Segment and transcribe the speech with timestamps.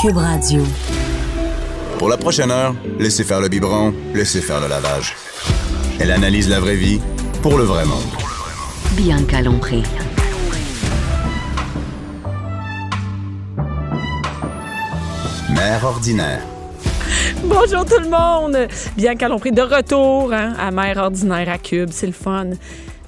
[0.00, 0.62] Cube Radio.
[1.98, 5.14] Pour la prochaine heure, laissez faire le biberon, laissez faire le lavage.
[5.98, 6.98] Elle analyse la vraie vie
[7.42, 8.00] pour le vrai monde.
[8.92, 9.82] Bianca Lompré.
[15.50, 16.46] Mère ordinaire.
[17.44, 18.68] Bonjour tout le monde!
[18.96, 22.50] Bien pris de retour hein, à Mère Ordinaire à Cube, c'est le fun.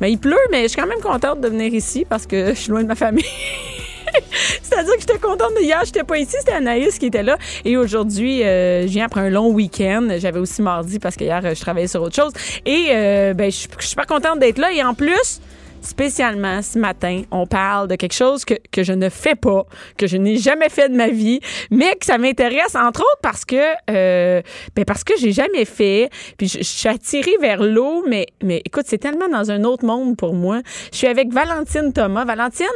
[0.02, 2.58] Mais il pleut, mais je suis quand même contente de venir ici parce que je
[2.58, 3.24] suis loin de ma famille.
[4.62, 7.36] C'est-à-dire que j'étais contente de hier, j'étais pas ici, c'était Anaïs qui était là.
[7.64, 10.08] Et aujourd'hui, euh, je viens après un long week-end.
[10.18, 12.32] J'avais aussi mardi parce que hier, je travaillais sur autre chose.
[12.66, 14.72] Et euh, ben, je suis super contente d'être là.
[14.72, 15.40] Et en plus,
[15.82, 19.66] spécialement ce matin, on parle de quelque chose que, que je ne fais pas,
[19.96, 23.44] que je n'ai jamais fait de ma vie, mais que ça m'intéresse entre autres parce
[23.44, 23.56] que
[23.90, 24.40] euh,
[24.74, 26.10] ben parce que j'ai jamais fait.
[26.38, 30.16] Puis je, suis attirée vers l'eau, mais mais écoute, c'est tellement dans un autre monde
[30.16, 30.60] pour moi.
[30.92, 32.24] Je suis avec Valentine Thomas.
[32.24, 32.66] Valentine,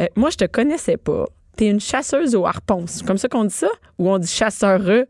[0.00, 1.24] euh, moi je te connaissais pas.
[1.56, 2.84] T'es une chasseuse au harpon.
[2.86, 3.68] C'est comme ça qu'on dit ça?
[3.98, 5.06] Ou on dit chasseureux?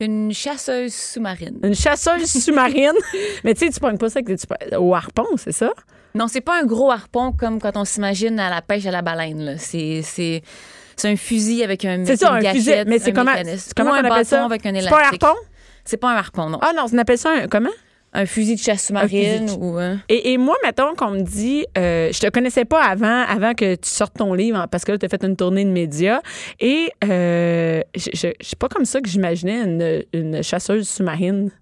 [0.00, 1.58] Une chasseuse sous-marine.
[1.62, 2.92] Une chasseuse sous-marine.
[3.44, 4.20] mais tu sais, tu prends pas ça
[4.78, 5.72] au harpon, c'est ça?
[6.14, 9.02] Non, c'est pas un gros harpon comme quand on s'imagine à la pêche à la
[9.02, 9.56] baleine.
[9.58, 10.42] C'est, c'est,
[10.96, 12.72] c'est un fusil avec un C'est ça, un fusil.
[12.86, 13.32] Mais c'est comment,
[13.76, 14.44] comment on appelle ça?
[14.44, 15.38] Avec un c'est pas un harpon?
[15.84, 16.58] C'est pas un harpon, non.
[16.62, 17.70] Ah non, on appelle ça un, comment?
[18.12, 22.18] Un fusil de chasse sous-marine ou et, et, moi mettons qu'on me dit euh, je
[22.18, 25.08] te connaissais pas avant avant que tu sortes ton livre parce que là tu as
[25.08, 26.20] fait une tournée de médias
[26.58, 31.52] et euh, je, je, je pas comme ça que j'imaginais une, une chasseuse sous-marine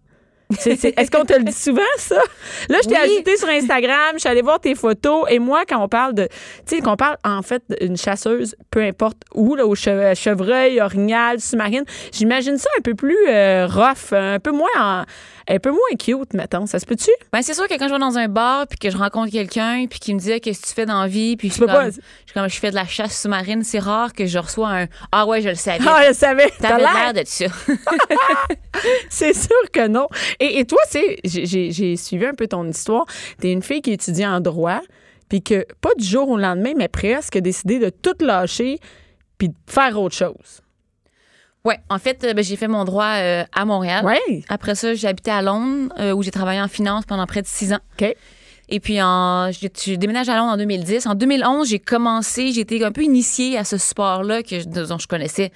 [0.51, 2.23] est-ce qu'on te le dit souvent, ça?
[2.69, 5.27] Là, je t'ai ajouté sur Instagram, je suis allée voir tes photos.
[5.29, 6.27] Et moi, quand on parle de.
[6.67, 11.41] Tu sais, qu'on parle en fait d'une chasseuse, peu importe où, là, au chevreuil, orignal,
[11.41, 15.05] sous-marine, j'imagine ça un peu plus euh, rough, un peu moins en
[15.49, 16.67] un peu moins cute, mettons.
[16.67, 17.11] Ça se peut-tu?
[17.33, 19.87] Ben, c'est sûr que quand je vais dans un bar puis que je rencontre quelqu'un
[19.89, 21.91] puis qui me dit qu'est-ce que tu fais dans la vie puis je, comme,
[22.27, 25.27] je, comme, je fais de la chasse sous-marine, c'est rare que je reçois un Ah
[25.27, 25.85] ouais, je le savais.
[25.87, 26.51] Ah, je le savais.
[26.61, 27.47] T'avais l'air de ça.
[29.09, 30.09] c'est sûr que non.
[30.39, 33.07] Et, et toi, c'est j'ai suivi un peu ton histoire.
[33.41, 34.81] T'es une fille qui étudie en droit
[35.29, 38.79] puis que pas du jour au lendemain, mais presque décidé de tout lâcher
[39.37, 40.63] puis de faire autre chose.
[41.65, 44.05] Oui, en fait, euh, ben, j'ai fait mon droit euh, à Montréal.
[44.05, 44.43] Ouais.
[44.49, 47.47] Après ça, j'ai habité à Londres, euh, où j'ai travaillé en finance pendant près de
[47.47, 47.81] six ans.
[48.01, 48.15] OK.
[48.71, 51.07] Et puis, en, j'ai déménagé à Londres en 2010.
[51.07, 55.07] En 2011, j'ai commencé, j'ai été un peu initiée à ce sport-là que, dont je
[55.07, 55.51] connaissais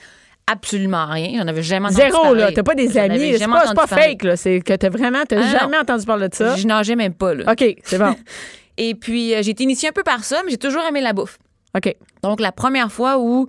[0.51, 1.41] absolument rien.
[1.41, 2.53] J'en avais jamais entendu Zéro, là.
[2.53, 3.37] T'as pas des amis.
[3.39, 4.37] C'est pas, pas fake, là.
[4.37, 6.57] C'est que t'as vraiment, t'as ah, jamais entendu parler de ça.
[6.57, 7.53] Je nageais même pas, là.
[7.53, 8.15] OK, c'est bon.
[8.79, 11.39] Et puis, j'ai été initiée un peu par ça, mais j'ai toujours aimé la bouffe.
[11.77, 11.95] OK.
[12.23, 13.49] Donc, la première fois où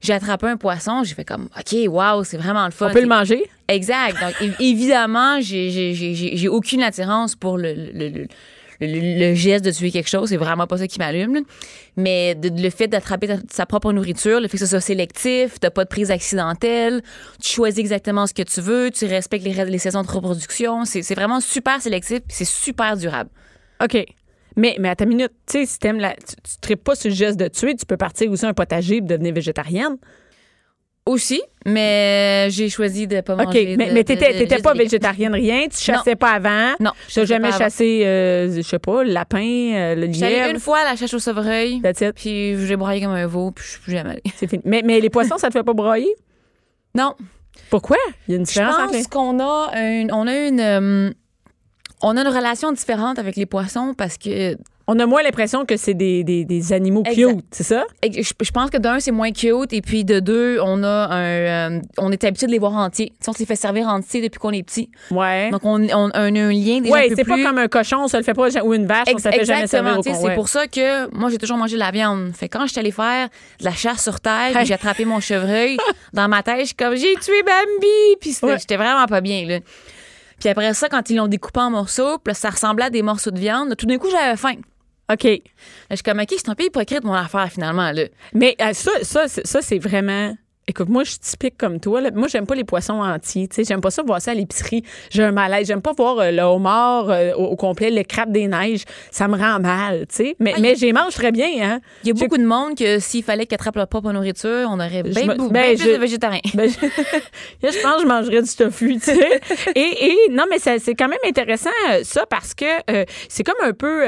[0.00, 2.88] j'ai attrapé un poisson, j'ai fait comme, OK, wow, c'est vraiment le fun.
[2.88, 3.42] On peut le manger?
[3.68, 4.16] Exact.
[4.20, 8.26] Donc, évidemment, j'ai aucune attirance pour le, le,
[8.80, 10.28] le, geste de tuer quelque chose.
[10.28, 11.42] C'est vraiment pas ça qui m'allume.
[11.96, 15.84] Mais le fait d'attraper sa propre nourriture, le fait que ce soit sélectif, t'as pas
[15.84, 17.02] de prise accidentelle,
[17.42, 20.84] tu choisis exactement ce que tu veux, tu respectes les, les saisons de reproduction.
[20.84, 23.30] C'est vraiment super sélectif c'est super durable.
[23.82, 24.04] OK.
[24.56, 27.48] Mais, mais à ta minute, tu sais, si tu, tu, ne pas ce geste de
[27.48, 29.96] tuer, tu peux partir aussi un potager et devenir végétarienne.
[31.06, 33.72] Aussi, mais j'ai choisi de pas manger.
[33.72, 35.68] OK, mais, mais t'étais pas végétarienne, rien?
[35.68, 36.74] Tu chassais pas avant?
[36.80, 36.92] Non.
[37.08, 39.38] Tu n'as jamais chassé, euh, je sais pas, le lapin,
[39.74, 40.50] euh, le lièvre?
[40.50, 41.82] une fois à la chasse au sevreuil.
[42.14, 44.22] Puis j'ai broyé comme un veau, puis je suis plus jamais allée.
[44.36, 44.62] C'est fini.
[44.64, 46.14] Mais, mais les poissons, ça te fait pas broyer?
[46.94, 47.14] Non.
[47.68, 47.98] Pourquoi?
[48.26, 51.10] Il y a une différence Je pense qu'on a une, on a une, euh,
[52.04, 54.56] on a une relation différente avec les poissons parce que
[54.86, 57.84] on a moins l'impression que c'est des, des, animaux cute, c'est ça?
[58.02, 59.72] Je, pense que d'un, c'est moins cute.
[59.72, 61.22] Et puis de deux, on a un.
[61.22, 63.14] Euh, on est habitué de les voir entiers.
[63.26, 64.90] on s'est fait servir entier depuis qu'on est petit.
[65.10, 65.50] Ouais.
[65.50, 68.18] Donc on, on, a un lien déjà ouais, c'est pas comme un cochon, on se
[68.18, 70.66] le fait pas, ou une vache, on se fait jamais servir au C'est pour ça
[70.66, 72.32] que moi, j'ai toujours mangé de la viande.
[72.34, 73.30] Fait quand je suis allée faire
[73.60, 75.78] de la chasse sur terre, j'ai attrapé mon chevreuil,
[76.12, 78.16] dans ma tête, je suis comme, j'ai tué Bambi.
[78.20, 79.60] Puis j'étais vraiment pas bien, là.
[80.44, 83.38] Puis après ça, quand ils l'ont découpé en morceaux, ça ressemblait à des morceaux de
[83.38, 83.74] viande.
[83.76, 84.56] Tout d'un coup, j'avais faim.
[85.10, 85.24] OK.
[85.24, 87.90] Je suis comme, OK, c'est un peu hypocrite, mon affaire, finalement.
[87.92, 88.04] Là.
[88.34, 90.34] Mais euh, ça, ça, ça c'est vraiment
[90.66, 92.00] Écoute, moi, je suis typique comme toi.
[92.00, 92.10] là.
[92.10, 93.48] Moi, j'aime pas les poissons entiers.
[93.48, 94.82] Tu sais, j'aime pas ça voir ça à l'épicerie.
[95.10, 95.66] J'ai un malaise.
[95.66, 98.84] J'aime pas voir euh, le homard euh, au, au complet, le crabe des neiges.
[99.10, 100.36] Ça me rend mal, tu sais.
[100.40, 101.80] Mais, mais j'y mange très bien, hein.
[102.02, 104.80] Il y a beaucoup de monde que s'il fallait qu'ils attrapent leur propre nourriture, on
[104.80, 106.40] aurait bien, me- ben, bien plus je- de végétariens.
[106.54, 106.74] Ben, je,
[107.68, 109.40] je pense que je mangerais du tofu, tu sais.
[109.74, 113.54] Et, et non, mais c'est quand même intéressant, euh, ça, parce que euh, c'est comme
[113.62, 114.02] un peu.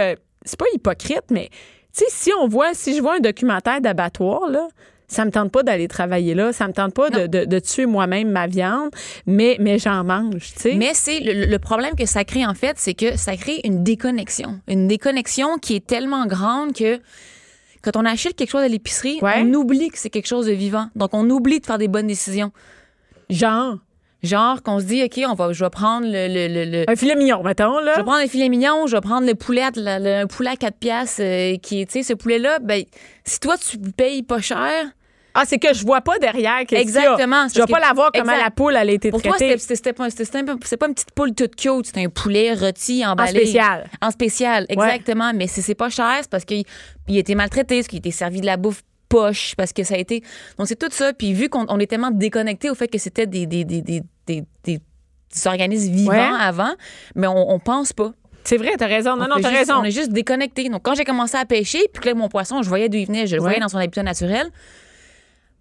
[0.44, 1.48] c'est pas hypocrite, mais
[1.96, 4.68] tu sais, si on voit, si je vois un documentaire d'abattoir, là,
[5.08, 7.86] ça me tente pas d'aller travailler là, ça me tente pas de, de- de tuer
[7.86, 8.90] moi-même ma viande,
[9.26, 10.74] mais, mais j'en mange, tu sais.
[10.74, 13.84] Mais c'est le, le problème que ça crée en fait, c'est que ça crée une
[13.84, 16.98] déconnexion, une déconnexion qui est tellement grande que
[17.82, 19.34] quand on achète quelque chose à l'épicerie, Ouais.
[19.44, 20.88] on oublie que c'est quelque chose de vivant.
[20.96, 22.50] Donc on oublie de faire des bonnes décisions.
[23.30, 23.78] Genre,
[24.22, 26.96] Genre qu'on se dit ok, on va, je vais prendre le, le- le- le- un
[26.96, 27.92] filet mignon, mettons, là.
[27.92, 30.50] je vais prendre le filet mignon, je vais prendre le poulet, le, le- un poulet
[30.50, 32.82] à 4 piastres euh, qui est, tu sais, ce poulet-là, ben,
[33.24, 34.86] si toi tu payes pas cher,
[35.38, 37.02] Ah, c'est que je vois pas derrière qu'est-ce qu'il y a.
[37.12, 38.44] Exactement, Je vais pas que- la voir comment Exact.
[38.44, 39.58] la poule, elle a été pour toi, traitée.
[39.58, 40.44] c'était- c'était c'était pas, c'était- c'était un
[40.78, 43.30] pas une petite poule toute cute, c'est un poulet rôti, emballé.
[43.40, 43.88] spécial.
[44.00, 45.32] En spécial, exactement.
[45.34, 46.64] Mais si c'est pas cher, c'est parce qu'il
[47.08, 49.84] il a été maltraité, parce qu'il a été servi de la bouffe poche, parce que
[49.84, 50.22] ça a été.
[50.58, 51.12] Donc, c'est tout ça.
[51.12, 54.02] Puis, vu qu'on on est tellement déconnecté au fait que c'était des, des, des, des,
[54.26, 54.80] des-
[55.44, 56.28] organismes vivants Ouais.
[56.40, 56.72] avant,
[57.14, 58.12] mais on, on pense pas.
[58.44, 59.16] C'est vrai, t'as raison.
[59.16, 59.74] Non, On non, t'as raison.
[59.78, 60.68] On est juste déconnecté.
[60.68, 63.06] Donc, quand j'ai commencé à pêcher, puis que là, mon poisson, je voyais d'où il
[63.06, 63.48] venait, je le Ouais.
[63.48, 64.48] voyais dans son habitat naturel.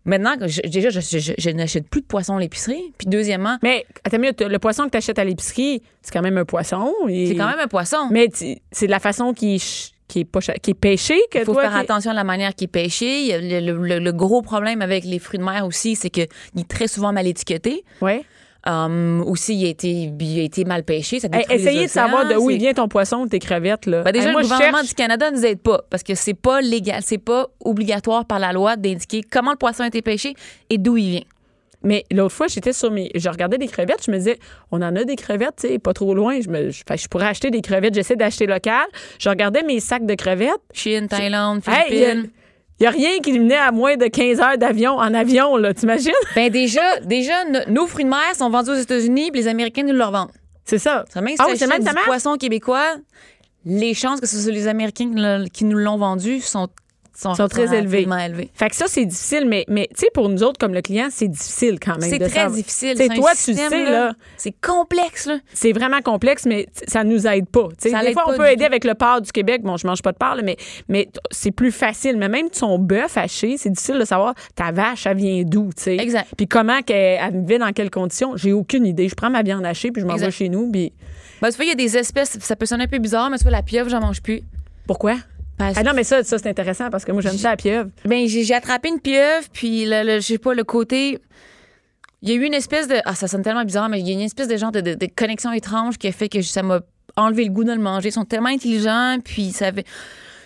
[0.06, 2.94] Maintenant, je- déjà, je, je- je n'achète plus de poisson à l'épicerie.
[2.98, 6.38] Puis, deuxièmement, Mais attends minute, le poisson que tu achètes à l'épicerie, c'est quand même
[6.38, 6.94] un poisson.
[7.10, 8.08] et- c'est quand même un poisson.
[8.12, 9.62] Mais c'est de la façon qui,
[10.08, 11.64] qui est pas qui est pêché que Il faut toi.
[11.64, 13.38] faire attention à la manière qui est pêché.
[13.42, 17.26] Le gros problème avec les fruits de mer aussi, c'est qu'il est très souvent mal
[17.26, 17.84] étiqueté.
[18.02, 18.24] Ouais.
[18.68, 21.20] Um, aussi, il a, été, il a été mal pêché.
[21.20, 23.86] Ça Hey, détruit les essayez de savoir de où il vient ton poisson, tes crevettes
[23.86, 24.02] là.
[24.02, 26.16] Ben déjà, Hey, moi, le gouvernement cherche- du Canada ne nous aide pas parce que
[26.16, 30.02] c'est pas légal, c'est pas obligatoire par la loi d'indiquer comment le poisson a été
[30.02, 30.34] pêché
[30.72, 31.22] et d'où il vient.
[31.84, 33.12] Mais l'autre fois, j'étais sur mes.
[33.14, 34.40] Je regardais des crevettes, je me disais,
[34.72, 36.42] on en a des crevettes, tu sais, pas trop loin.
[36.42, 36.72] Je, me...
[36.72, 37.94] je, je pourrais acheter des crevettes.
[37.94, 38.86] J'essaie d'acheter local.
[39.20, 40.50] Je regardais mes sacs de crevettes.
[40.74, 42.24] Chine, Thaïlande, Hey,
[42.80, 45.74] il y a- rien qui venait à moins de 15 heures d'avion en avion, là,
[45.74, 46.12] t'imagines?
[46.36, 49.84] Ben déjà, déjà no- nos fruits de mer sont vendus aux États-Unis, puis les Américains
[49.84, 50.32] nous le revendent.
[50.66, 51.06] C'est ça.
[51.14, 52.96] Ça même si Ah oui, c'est même du poisson québécois,
[53.66, 56.68] les chances que ce soit les Américains qui nous l'ont vendu sont,
[57.16, 58.50] sont, Sont très relativement élevées.
[58.54, 61.08] Fait que ça, c'est difficile, mais, mais tu sais, pour nous autres, comme le client,
[61.10, 62.10] c'est difficile quand même.
[62.10, 62.52] C'est très savoir.
[62.52, 62.98] difficile.
[62.98, 65.38] Tu C'est toi, tu système, sais, là, C'est complexe, là.
[65.54, 67.70] c'est vraiment complexe, mais ça nous aide pas.
[67.82, 68.66] Tu Ça des fois, on peut aider tout.
[68.66, 69.62] avec le porc du Québec.
[69.64, 70.58] Bon, je mange pas de porc, là, mais,
[70.90, 72.18] mais c'est plus facile.
[72.18, 75.84] Mais même son bœuf haché, c'est difficile de savoir ta vache, elle vient d'où, tu
[75.84, 75.96] sais?
[75.98, 76.28] Exact.
[76.38, 78.36] Puis comment qu'elle elle vit, dans quelles conditions?
[78.36, 79.08] J'ai aucune idée.
[79.10, 80.92] Je prends ma viande hachée, puis je m'en vais chez nous, puis
[81.42, 83.38] Ben, tu vois, il y a des espèces, ça peut sonner un peu bizarre, mais
[83.38, 84.42] tu vois, la pieuvre, j'en mange plus.
[84.88, 85.16] pourquoi?
[85.58, 87.90] Parce- Ah non, mais ça, ça c'est intéressant parce que moi, j'aime ça la pieuvre.
[88.06, 91.20] Ben, j'ai attrapé une pieuvre, puis le, le- je sais pas, le côté.
[92.22, 92.96] Il y a eu une espèce de.
[93.06, 94.96] Ah, ça sonne tellement bizarre, mais il y a une espèce de genre de, de-
[94.96, 96.80] de connexion étrange qui a fait que ça m'a
[97.16, 98.10] enlevé le goût de le manger.
[98.10, 99.86] Ils sont tellement intelligents, puis ça avait.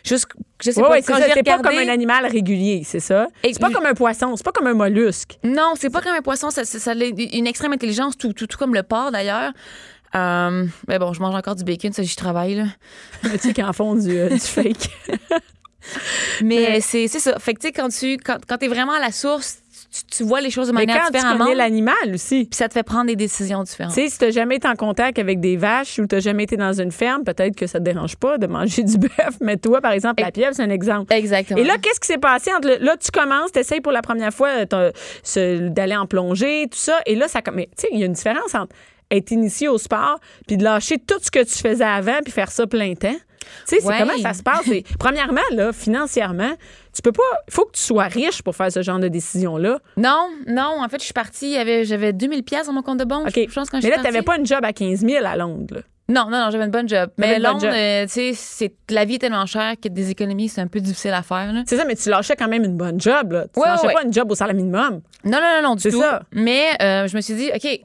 [0.03, 0.27] Juste,
[0.63, 1.43] je sais Ouais, pas, ouais, quand ça.
[1.43, 3.27] pas comme un animal régulier, c'est ça?
[3.43, 5.37] Et- C'est pas comme un poisson, c'est pas comme un mollusque.
[5.43, 8.47] Non, c'est pas comme un poisson, ça, ça, ça a une extrême intelligence, tout, tout,
[8.47, 9.51] tout comme le porc d'ailleurs.
[10.15, 12.65] Euh, mais bon, je mange encore du bacon, ça, j'y travaille, là.
[13.23, 14.89] tu sais, qui en font du, euh, du fake.
[16.43, 17.39] Mais c'est c'est ça.
[17.39, 19.59] Fait que, tu sais, quand tu quand, quand es vraiment à la source,
[19.91, 22.45] tu, tu vois les choses de Mais manière quand tu connais l'animal aussi.
[22.45, 23.93] Puis ça te fait prendre des décisions différentes.
[23.93, 26.57] Tu sais, si t'as jamais été en contact avec des vaches ou t'as jamais été
[26.57, 29.37] dans une ferme, peut-être que ça te dérange pas de manger du bœuf.
[29.41, 31.11] Mais toi, par exemple, la pieuvre, c'est un exemple.
[31.13, 31.59] Exactement.
[31.59, 34.49] Et là, qu'est-ce qui s'est passé entre là tu commences, t'essayes pour la première fois
[34.73, 38.05] euh, d'aller en plongée, tout ça, et là ça mais tu sais, il y a
[38.05, 38.75] une différence entre
[39.11, 42.51] être initié au sport puis de lâcher tout ce que tu faisais avant puis faire
[42.51, 43.15] ça plein temps.
[43.67, 44.67] Tu sais, c'est comment ça se passe?
[44.67, 46.51] Et premièrement, là, financièrement,
[46.93, 47.23] tu peux pas.
[47.47, 49.79] Il faut que tu sois riche pour faire ce genre de décision-là.
[49.97, 53.27] Non, non, en fait, je suis partie, j'avais 2000 pièces dans mon compte de banque.
[53.27, 53.33] OK.
[53.49, 54.25] Je pense quand Mais là, t'avais partie.
[54.25, 55.75] pas une job à 15 000 à Londres.
[55.75, 55.81] là.
[56.09, 57.09] Non, non, non, j'avais une bonne job.
[57.17, 60.65] Mais Londres, euh, tu sais, la vie est tellement chère que des économies, c'est un
[60.67, 61.51] peu difficile à faire.
[61.67, 63.31] C'est ça, mais tu lâchais quand même une bonne job.
[63.31, 63.45] Là.
[63.53, 63.93] Tu Ouais, lâchais ouais.
[63.93, 65.01] pas une job au salaire minimum.
[65.23, 66.01] Non, non, non, non, du tout.
[66.01, 66.23] ça.
[66.33, 67.79] Mais euh, je me suis dit, OK,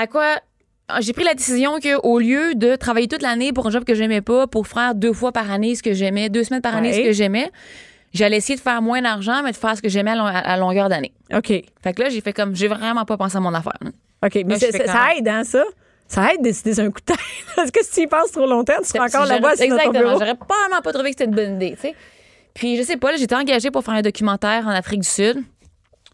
[0.00, 0.36] à quoi.
[1.00, 4.22] J'ai pris la décision qu'au lieu de travailler toute l'année pour un job que j'aimais
[4.22, 6.94] pas, pour faire deux fois par année ce que j'aimais, deux semaines par année Ouais.
[6.96, 7.48] ce que j'aimais,
[8.12, 10.56] j'allais essayer de faire moins d'argent, mais de faire ce que j'aimais à, long- à
[10.56, 11.12] longueur d'année.
[11.32, 11.46] OK.
[11.46, 13.78] Fait que là, j'ai fait comme, j'ai vraiment pas pensé à mon affaire.
[14.24, 14.38] OK.
[14.44, 14.66] Mais ça,
[15.16, 15.62] aide, hein, ça?
[16.08, 17.18] Ça aide de décider sur un coup de tête.
[17.54, 20.10] Parce que si tu y passes trop longtemps, tu seras encore là-bas Exactement.
[20.18, 21.94] J'aurais probablement pas trouvé que c'était une bonne idée, tu sais.
[22.52, 25.36] Puis, je sais pas, là, j'étais engagée pour faire un documentaire en Afrique du Sud.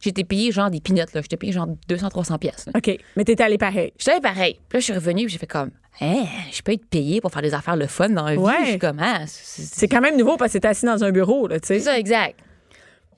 [0.07, 1.21] J'étais payée genre des pinottes, là.
[1.21, 2.67] J'étais payée genre 200-300 pièces.
[2.75, 2.97] OK.
[3.17, 3.93] Mais t'étais allé pareil.
[3.99, 4.55] J'étais allée pareil.
[4.69, 5.71] Puis là, je suis revenue j'ai fait comme,
[6.01, 8.39] hein, je peux être payée pour faire des affaires le fun dans la vie.
[8.39, 8.53] Ouais.
[8.63, 11.11] Je suis comme, ah, c'est C'est quand même nouveau parce que t'es assis dans un
[11.11, 11.79] bureau, là, tu sais.
[11.79, 12.39] c'est ça, exact.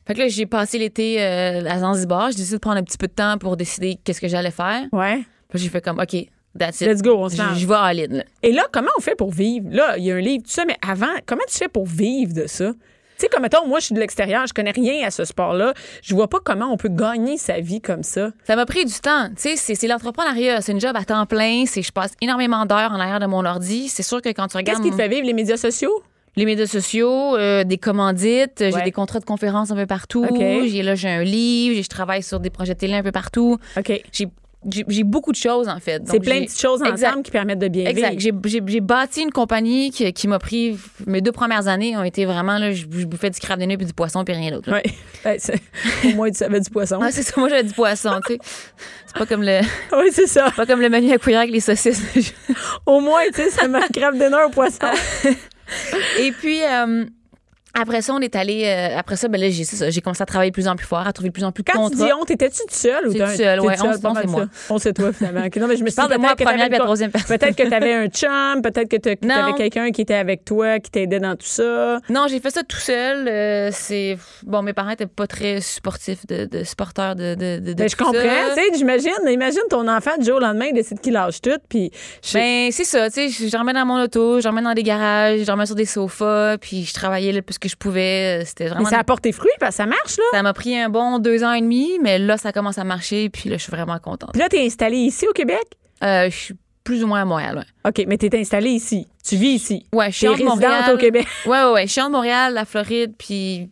[0.06, 2.30] Fait que là, j'ai passé l'été euh, à Zanzibar.
[2.30, 4.86] J'ai décidé de prendre un petit peu de temps pour décider qu'est-ce que j'allais faire.
[4.92, 5.22] Ouais.
[5.50, 6.16] Puis j'ai fait comme, OK,
[6.58, 6.88] that's it.
[6.88, 7.58] Let's go, on se Je lance.
[7.58, 8.24] je vais là.
[8.42, 9.66] Et là, comment on fait pour vivre?
[9.70, 12.32] Là, il y a un livre, tout ça, mais avant, comment tu fais pour vivre
[12.32, 12.72] de ça?
[13.18, 15.74] Tu sais, comme mettons, moi, je suis de l'extérieur, je connais rien à ce sport-là.
[16.02, 18.30] Je vois pas comment on peut gagner sa vie comme ça.
[18.46, 19.28] Ça m'a pris du temps.
[19.30, 20.60] Tu sais, c'est, l'entrepreneuriat.
[20.60, 21.64] C'est une job à temps plein.
[21.66, 23.88] C'est, je passe énormément d'heures en arrière de mon ordi.
[23.88, 25.26] C'est sûr que quand tu Qu'est-ce regardes qui te fait vivre?
[25.26, 25.90] Les médias sociaux?
[26.36, 28.70] les médias sociaux, euh, des commandites, Ouais.
[28.70, 30.24] j'ai des contrats de conférences un peu partout.
[30.24, 30.38] OK.
[30.38, 31.82] J'ai, là, j'ai un livre.
[31.82, 33.58] Je travaille sur des projets télé un peu partout.
[34.12, 34.28] J'ai,
[34.88, 36.02] j'ai, beaucoup de choses, en fait.
[36.06, 37.08] C'est plein de petites choses Exact.
[37.10, 38.18] ensemble qui permettent de bien Exact.
[38.18, 38.40] vivre.
[38.44, 40.76] J'ai, j'ai, bâti une compagnie qui, qui m'a pris.
[41.06, 42.58] Mes deux premières années ont été vraiment.
[42.58, 44.68] Là, je, je bouffais du crabe de nez puis du poisson puis rien d'autre.
[45.38, 45.60] c'est-
[46.04, 46.98] Au moins, tu savais du poisson.
[47.00, 48.38] Ah, c'est ça, moi j'avais du poisson, tu sais.
[49.06, 49.60] C'est pas comme le
[49.96, 50.50] oui, c'est ça.
[50.50, 52.02] pas comme le menu à cuillère avec les saucisses.
[52.86, 54.78] Au moins, tu sais, ça m'a crabe dinner au poisson.
[56.18, 57.04] Et puis euh,
[57.74, 60.22] après ça, on est allé euh, après ça ben là j'ai c'est ça, j'ai commencé
[60.22, 61.88] à travailler de plus en plus fort, à trouver de plus en plus de Quand
[61.88, 62.06] tu contrats.
[62.06, 64.22] dis on, t'étais-tu toute seule ou t'as- toute seule, t'es ouais, on- seule, on, mal
[64.24, 64.46] c'est moi.
[64.70, 65.40] On, c'est toi, finalement.
[65.42, 67.38] Non, mais je me suis parle de moi peut-être que première t'avais une- troisième personne.
[67.38, 69.34] Peut-être que tu avais un chum, peut-être que tu Non.
[69.34, 71.98] avais quelqu'un qui était avec toi, qui t'aidait dans tout ça.
[72.08, 73.28] Non, j'ai fait ça tout seul.
[73.28, 77.72] euh, c'est bon, mes parents étaient pas très supportifs de, de supporters de, de, de,
[77.72, 78.12] de Ben, je comprends.
[78.12, 81.50] Tu sais, j'imagine, imagine ton enfant du jour au lendemain, il décide qu'il lâche tout,
[81.68, 81.90] puis
[82.24, 84.82] je- Ben, c'est ça, tu sais, je remets dans mon auto, je remets dans des
[84.82, 88.42] garages, je remets sur des sofas, puis je travaillais le plus que je pouvais.
[88.44, 88.88] C'était mais vraiment.
[88.88, 90.24] ça apporte tes fruits, parce que ça marche, là.
[90.32, 93.28] Ça m'a pris un bon deux ans et demi, mais là, ça commence à marcher,
[93.28, 94.30] puis là, je suis vraiment contente.
[94.32, 95.64] Puis là, t'es installé ici au Québec?
[96.02, 97.90] Euh, je suis plus ou moins à Montréal, ouais.
[97.90, 99.06] OK, mais t'es installé ici.
[99.22, 99.86] Tu vis ici.
[99.92, 100.94] Ouais, je suis résidente Montréal.
[100.94, 101.26] au Québec.
[101.44, 101.86] Ouais, ouais, ouais.
[101.86, 103.68] Je suis entre Montréal, la Floride, puis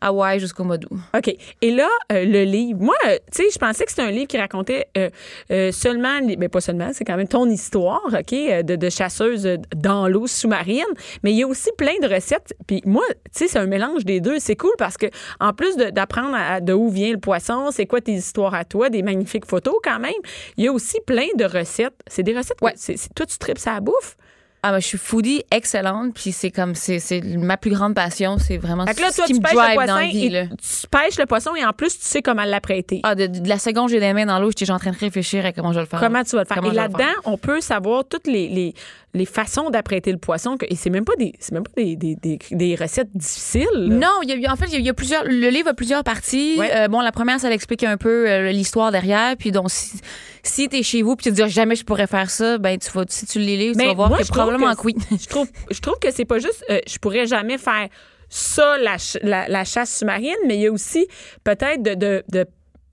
[0.00, 0.90] Hawaï jusqu'au mois d'août.
[1.16, 1.34] OK.
[1.62, 4.26] Et là, euh, le livre, moi, euh, tu sais, je pensais que c'était un livre
[4.28, 8.76] qui racontait euh, seulement, les- ben pas seulement, c'est quand même ton histoire, OK, de,
[8.76, 10.84] de chasseuse dans l'eau sous-marine,
[11.22, 12.54] mais il y a aussi plein de recettes.
[12.66, 14.38] Puis moi, tu sais, c'est un mélange des deux.
[14.38, 15.06] C'est cool parce que
[15.40, 19.02] en plus d'apprendre de où vient le poisson, c'est quoi tes histoires à toi, des
[19.02, 20.12] magnifiques photos quand même,
[20.56, 21.94] il y a aussi plein de recettes.
[22.06, 22.60] C'est des recettes.
[22.62, 22.72] Ouais.
[22.76, 24.16] c'est, toi, tu tripes ça à bouffe?
[24.66, 28.36] Ah, ben, je suis foodie excellente, puis c'est comme, c'est c'est ma plus grande passion,
[28.36, 30.06] c'est vraiment Fait là, ce toi, qui tu me pêches le drive poisson, dans la
[30.06, 30.44] vie, et là.
[30.46, 33.00] tu pêches le poisson et en plus, tu sais comment l'apprêter.
[33.04, 35.46] Ah, de, de la seconde j'ai les mains dans l'eau, j'étais en train de réfléchir
[35.46, 36.00] à comment je vais le faire.
[36.00, 36.56] Comment tu vas le faire?
[36.56, 38.74] Comment Et là-dedans, on peut savoir toutes les, les,
[39.16, 40.56] les façons d'apprêter le poisson.
[40.56, 43.66] que- et c'est même pas des, c'est même pas des, des, des, des recettes difficiles.
[43.74, 43.94] là.
[43.96, 45.24] Non, il y a, en fait, il y a, il y a plusieurs.
[45.24, 46.56] Le livre a plusieurs parties.
[46.58, 46.70] Ouais.
[46.74, 49.36] Euh, bon, la première, ça l'explique un peu euh, l'histoire derrière.
[49.36, 49.98] Puis donc, si,
[50.42, 52.90] si t'es chez vous puis tu te dis jamais je pourrais faire ça, ben tu
[52.92, 54.94] vas, si tu les lis, tu vas voir moi, que probablement que oui.
[55.20, 57.88] je trouve, je trouve que c'est pas juste, euh, je pourrais jamais faire
[58.28, 61.06] ça, la, la, la chasse sous-marine, mais il y a aussi
[61.44, 62.44] peut-être de, de, de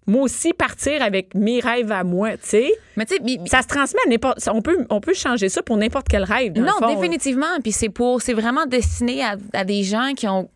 [0.05, 2.73] moi aussi partir avec mes rêves à moi, tu sais.
[2.97, 5.77] Mais tu sais, Ça se transmet à n'importe, on peut, on peut changer ça pour
[5.77, 6.53] n'importe quel rêve.
[6.57, 6.93] non, fond.
[6.95, 7.59] définitivement.
[7.61, 10.49] Puis c'est pour, c'est vraiment destiné à, à des gens qui ont,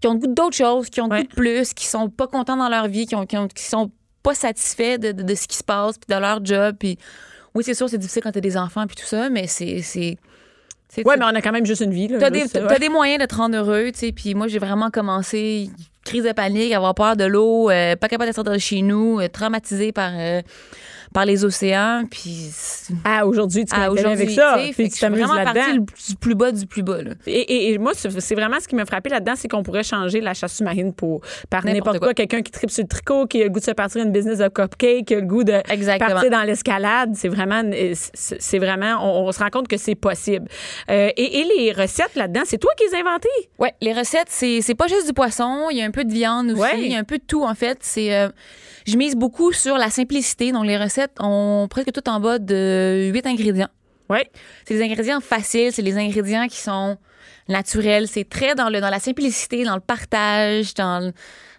[0.00, 1.22] qui ont le goût d'autres choses, qui ont le Ouais.
[1.22, 3.62] goût de plus, qui sont pas contents dans leur vie, qui ont, qui, ont- qui
[3.62, 3.90] sont
[4.22, 6.76] pas satisfaits de, de- de ce qui se passe, puis de leur job.
[6.78, 6.98] Puis
[7.54, 9.82] oui, c'est sûr, c'est difficile quand t'as des enfants puis tout ça, mais c'est,
[11.04, 12.08] Ouais, mais on a quand même juste une vie.
[12.08, 12.78] t'as ouais.
[12.80, 14.12] des moyens de te rendre heureux, tu sais.
[14.12, 15.70] Puis moi, j'ai vraiment commencé
[16.04, 19.20] crise de panique, avoir peur de l'eau, euh, pas capable de sortir de chez nous,
[19.20, 20.42] euh, traumatisée par, euh,
[21.12, 22.04] par les océans.
[22.10, 22.50] Puis
[23.04, 24.72] Ah, aujourd'hui, tu ah, continues avec aujourd'hui, ça.
[24.76, 25.84] Puis tu t'amuses là-dedans.
[26.08, 27.02] du plus bas du plus bas.
[27.02, 27.10] Là.
[27.26, 30.20] Et, et- et moi, c'est vraiment ce qui m'a frappé là-dedans, c'est qu'on pourrait changer
[30.20, 32.08] la chasse sous-marine pour par N'importe quoi.
[32.08, 32.14] quoi.
[32.14, 34.38] Quelqu'un qui tripe sur le tricot, qui a le goût de se partir une business
[34.38, 36.10] de cupcake, qui a le goût de Exactement.
[36.12, 37.12] partir dans l'escalade.
[37.14, 40.46] C'est vraiment, euh, c'est vraiment, on, on se rend compte que c'est possible.
[40.90, 43.28] Euh, et, et les recettes là-dedans, c'est toi qui les as inventées?
[43.58, 46.12] Ouais, les recettes, c'est c'est pas juste du poisson, il y a un peu de
[46.12, 46.80] viande aussi, Ouais.
[46.80, 47.78] il y a un peu de tout en fait.
[47.80, 48.28] C'est euh,
[48.86, 50.52] je mise beaucoup sur la simplicité.
[50.52, 53.68] Donc les recettes ont presque tout en bas de 8 ingrédients.
[54.08, 54.18] Oui.
[54.66, 56.96] C'est des ingrédients faciles, c'est des ingrédients qui sont
[57.48, 61.12] naturels, c'est très dans le dans la simplicité, dans le partage, dans le-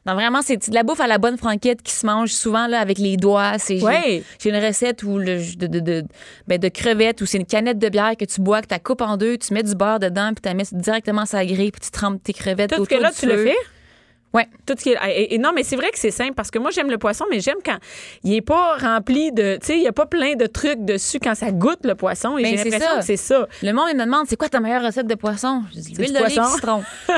[0.05, 2.79] dans vraiment c'est de la bouffe à la bonne franquette qui se mange souvent là
[2.79, 4.23] avec les doigts, c'est j'ai- Ouais.
[4.39, 6.03] j'ai une recette où le, de, de, de,
[6.47, 9.01] ben, de crevettes où c'est une canette de bière que tu bois, que tu coupes
[9.01, 11.71] en deux, tu mets du beurre dedans, puis tu la mets directement sur la grille,
[11.71, 13.43] puis tu trempes tes crevettes Tout ce autour que là, du tu le feu.
[13.45, 13.55] fais?
[14.33, 14.47] Ouais.
[14.65, 16.57] Tout ce qui est- et, et non, mais c'est vrai que c'est simple parce que
[16.59, 17.77] moi, j'aime le poisson, mais j'aime quand
[18.23, 19.57] il est pas rempli de.
[19.59, 22.37] Tu sais, il y a pas plein de trucs dessus quand ça goûte le poisson.
[22.37, 23.47] Et Ben, j'ai l'impression que c'est ça.
[23.61, 25.63] Le monde il me demande c'est quoi ta meilleure recette de poisson?
[25.75, 26.83] Je dis l'huile d'olive citron.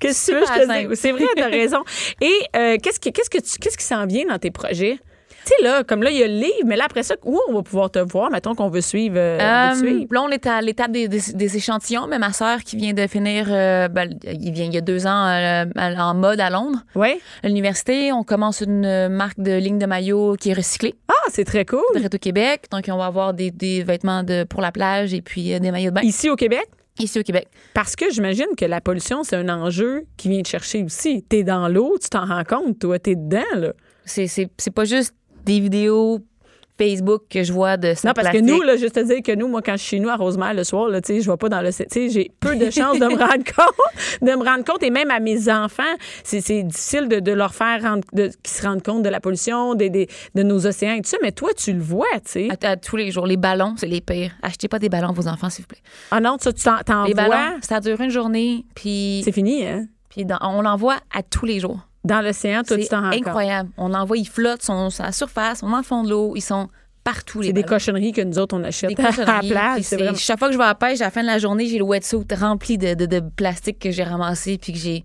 [0.00, 0.88] Qu'est-ce que tu veux, je te simple.
[0.90, 0.96] dis?
[0.96, 1.82] C'est vrai, t'as raison.
[2.20, 4.98] Et euh, qu'est-ce, que, qu'est-ce, que tu, qu'est-ce qui s'en vient dans tes projets?
[5.44, 7.38] Tu sais, là, comme là, il y a le livre, mais là, après ça, où
[7.48, 8.30] on va pouvoir te voir?
[8.30, 9.16] Mettons qu'on veut suivre.
[9.18, 10.06] euh, on veut Euh, suivre.
[10.14, 13.06] là, on est à l'étape des, des- des échantillons, mais ma sœur qui vient de
[13.06, 16.78] finir, euh, ben, il vient il y a deux ans euh, en mode à Londres,
[16.94, 17.18] Oui.
[17.42, 18.12] à l'université.
[18.12, 21.80] On commence une marque de ligne de maillot qui est recyclée, Ah, c'est très cool.
[21.94, 22.66] de au Québec.
[22.70, 25.90] Donc, on va avoir des, des vêtements de, pour la plage et puis des maillots
[25.90, 26.02] de bain.
[26.02, 26.66] Ici au Québec?
[27.00, 27.48] ici au Québec.
[27.74, 31.24] Parce que j'imagine que la pollution, c'est un enjeu qui vient te chercher aussi.
[31.28, 33.72] T'es dans l'eau, tu t'en rends compte, toi, t'es dedans, là.
[34.04, 34.30] C'est
[34.72, 35.12] pas juste
[35.44, 36.20] des vidéos
[36.76, 39.46] Facebook que je vois de Non, parce que nous, là, juste te dire que nous,
[39.46, 41.60] moi, quand je suis chez nous à Rosemère le soir, là, je vais pas dans
[41.60, 41.72] le.
[41.72, 44.82] Tu sais, j'ai peu de chances de me rendre compte, de me rendre compte.
[44.82, 45.82] Et même à mes enfants,
[46.24, 49.76] c'est difficile de, de leur faire rendre, de, qu'ils se rendent compte de la pollution,
[49.76, 51.18] des, des- de nos océans et tout ça.
[51.22, 52.48] Mais toi, tu le vois, tu sais.
[52.64, 53.28] à, à tous les jours.
[53.28, 54.32] Les ballons, c'est les pires.
[54.42, 55.82] Achetez pas des ballons à vos enfants, s'il vous plaît.
[56.10, 57.28] Ah non, ça, tu t'en, t'en Les vois?
[57.28, 59.86] ballons, ça dure une journée, puis, C'est fini, hein?
[60.08, 61.78] puis dans- on l'envoie à tous les jours.
[62.04, 63.26] Dans l'océan, t'en rends compte.
[63.26, 63.70] incroyable.
[63.78, 66.34] On l'envoie, ils flottent, ils sont à la surface, on dans le fond de l'eau,
[66.36, 66.68] ils sont
[67.02, 67.42] partout.
[67.42, 69.82] C'est des cochonneries que nous autres, on achète Des à la plage.
[69.92, 70.14] vraiment...
[70.16, 71.78] Chaque fois que je vais à la pêche, à la fin de la journée, j'ai
[71.78, 75.04] le wetsuit rempli de, de, de plastique que j'ai ramassé puis que j'ai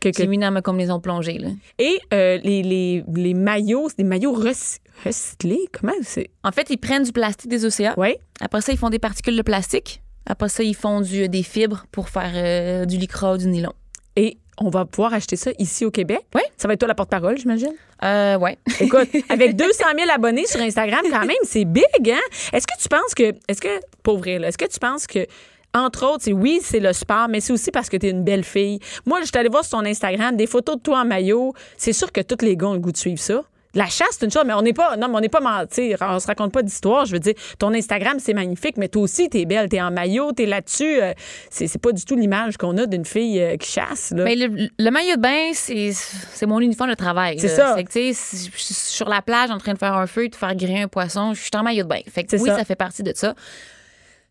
[0.00, 1.36] que- que- mis dans ma combinaison plongée.
[1.38, 1.48] Là.
[1.78, 5.68] Et euh, les, les, les maillots, c'est des maillots recy- recyclés?
[5.78, 6.30] Comment c'est?
[6.42, 7.92] En fait, ils prennent du plastique des océans.
[7.98, 8.14] Oui.
[8.40, 10.02] Après ça, ils font des particules de plastique.
[10.26, 13.72] Après ça, ils font du, des fibres pour faire euh, du lycra, du nylon.
[14.16, 16.20] Et on va pouvoir acheter ça ici au Québec.
[16.34, 16.42] Oui.
[16.56, 17.72] Ça va être toi la porte-parole, j'imagine?
[18.04, 18.58] Euh, ouais.
[18.80, 22.20] Écoute, avec 200 000 abonnés sur Instagram, quand même, c'est big, hein?
[22.52, 25.26] Est-ce que tu penses que, est-ce que, pour vrai, est-ce que tu penses que,
[25.72, 28.24] entre autres, c'est oui, c'est le sport, mais c'est aussi parce que tu es une
[28.24, 28.80] belle fille.
[29.06, 31.54] Moi, je suis allée voir sur ton Instagram des photos de toi en maillot.
[31.76, 33.42] C'est sûr que tous les gars ont le goût de suivre ça.
[33.74, 35.94] La chasse, c'est une chose, mais on n'est pas, non, mais on n'est pas menti.
[36.00, 37.04] On se raconte pas d'histoire.
[37.04, 40.32] Je veux dire, ton Instagram, c'est magnifique, mais toi aussi, t'es belle, t'es en maillot,
[40.32, 41.00] t'es là-dessus.
[41.00, 41.12] Euh,
[41.50, 44.24] c'est, c'est pas du tout l'image qu'on a d'une fille euh, qui chasse, là.
[44.24, 47.38] Mais le, le maillot de bain, c'est c'est mon uniforme de travail.
[47.38, 47.76] C'est ça.
[47.76, 50.06] Fait que, tu sais, si je suis sur la plage en train de faire un
[50.06, 52.00] feu, de faire griller un poisson, je suis en maillot de bain.
[52.08, 52.58] Fait que oui, ça.
[52.58, 52.64] ça.
[52.64, 53.34] fait partie de ça.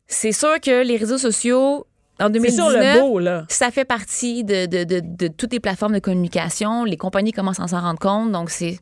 [0.08, 1.86] C'est sûr que les réseaux sociaux,
[2.20, 3.46] en c'est 2019, sur le beau, là.
[3.48, 6.84] ça fait partie de, de, de, de toutes les plateformes de communication.
[6.84, 8.32] Les compagnies commencent à s'en rendre compte.
[8.32, 8.80] Donc, c'est.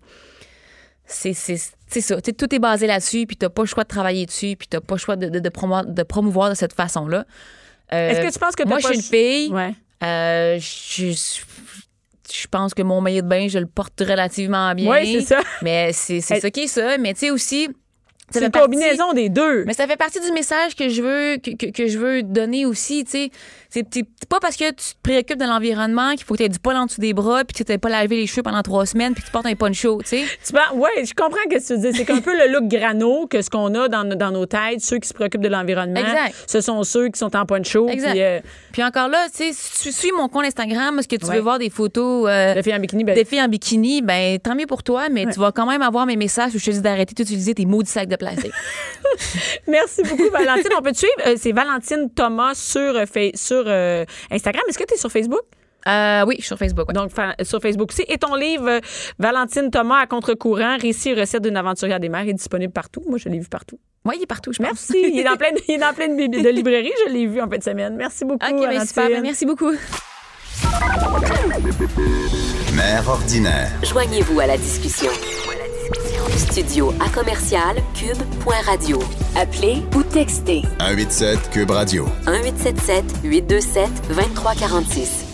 [1.07, 2.21] C'est ça.
[2.21, 4.95] Tout est basé là-dessus, puis t'as pas le choix de travailler dessus, puis t'as pas
[4.95, 7.25] le choix de, de, de promouvoir, de promouvoir de cette façon-là.
[7.93, 9.49] Euh, Est-ce que tu penses que Moi, je suis une le- fille.
[9.53, 9.73] Ouais.
[10.03, 11.13] Euh, je,
[12.31, 14.91] je pense que mon maillot de bain, je le porte relativement bien.
[14.91, 15.41] Oui, c'est ça.
[15.61, 16.97] Mais c'est ça qui est ça.
[16.97, 17.69] Mais tu sais aussi.
[18.29, 19.63] C'est une partie- combinaison des deux.
[19.65, 22.65] Mais ça fait partie du message que je veux que, que- que je veux donner
[22.65, 23.31] aussi, tu sais.
[23.69, 23.85] C'est
[24.29, 26.75] pas parce que tu te préoccupes de l'environnement qu'il faut que tu aies du poil
[26.77, 29.13] en dessous des bras puis que tu n'aies pas lavé les cheveux pendant trois semaines
[29.13, 30.23] puis que tu portes un poncho, tu sais.
[30.73, 31.97] Ouais, je comprends ce que tu dis.
[31.97, 34.97] C'est qu'un peu le look grano que ce qu'on a dans, dans nos têtes, ceux
[34.99, 35.99] qui se préoccupent de l'environnement.
[35.99, 36.35] Exact.
[36.47, 37.87] Ce sont ceux qui sont en poncho.
[37.87, 38.11] Exact.
[38.11, 38.39] Puis, euh,
[38.73, 41.35] Puis encore là, tu sais, si tu suis mon compte Instagram, est-ce que tu Ouais.
[41.35, 44.39] veux voir des photos euh, la fille en bikini, ben, des filles en bikini, ben
[44.39, 46.71] tant mieux pour toi, mais tu vas quand même avoir mes messages où je te
[46.71, 48.53] dis d'arrêter d'utiliser tes maudits sacs de plastique.
[49.67, 50.71] merci beaucoup, Valentine.
[50.77, 51.13] On peut te suivre?
[51.25, 54.63] Euh, c'est Valentine Thomas sur, euh, sur euh, Instagram.
[54.67, 55.43] Est-ce que tu es sur Facebook?
[55.87, 56.87] Euh, oui, je suis sur Facebook.
[56.87, 56.93] ouais.
[56.93, 57.11] Donc,
[57.43, 58.03] sur Facebook aussi.
[58.07, 58.79] Et ton livre, euh,
[59.19, 63.01] Valentine Thomas à contre-courant, récit et recettes d'une aventurière des mers, est disponible partout.
[63.07, 63.79] Moi, je l'ai vu partout.
[64.03, 64.67] Moi, il est partout, je pense.
[64.67, 65.11] Merci.
[65.13, 66.91] Il est dans plein de, il est dans plein de, librairies.
[67.05, 67.95] Je l'ai vu en fin de semaine.
[67.95, 69.09] Merci beaucoup, OK, ben super.
[69.09, 69.71] Ben, merci beaucoup.
[72.73, 73.69] Mère ordinaire.
[73.83, 75.11] Joignez-vous à la discussion.
[76.37, 78.99] Studio à commercial cube.radio.
[79.35, 82.05] Appelez ou textez 187 Cube Radio.
[82.27, 85.25] 1877 827 2346.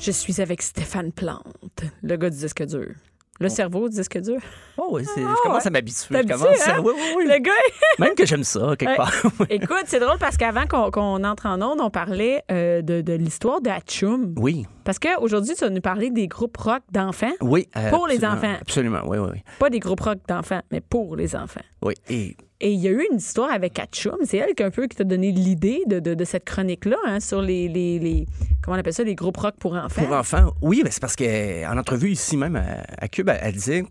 [0.00, 2.94] Je suis avec Stéphane Plante, le gars du disque dur.
[3.40, 4.36] Le cerveau du disque dur.
[4.76, 6.16] Oh oui, c'est- je commence à m'habituer.
[6.22, 6.82] Je commence à- hein?
[6.84, 7.24] Oui, oui, oui.
[7.26, 7.50] Le gars.
[7.98, 9.12] Même que j'aime ça, quelque part.
[9.50, 13.60] Écoute, c'est drôle parce qu'avant qu'on entre en onde, on parlait euh, de, de l'histoire
[13.60, 14.34] de Hatchoum.
[14.38, 17.32] Oui, Parce qu'aujourd'hui, tu vas nous parler des groupes rock d'enfants.
[17.40, 17.68] oui.
[17.76, 18.54] euh, Pour les enfants.
[18.60, 19.42] Absolument, oui, oui, oui.
[19.58, 21.62] Pas des groupes rock d'enfants, mais pour les enfants.
[21.82, 21.94] oui.
[22.10, 24.18] Et Et il y a eu une histoire avec Hatchoum.
[24.24, 27.18] C'est elle qui, un peu, qui t'a donné l'idée de, de- de cette chronique-là hein,
[27.18, 28.26] sur les, les, les-
[28.62, 29.02] Comment on appelle ça?
[29.02, 30.02] Les groupes rock pour enfants.
[30.04, 33.52] pour enfants, oui, ben, c'est parce qu'en entrevue ici même à, à Cube, elle, elle
[33.52, 33.84] disait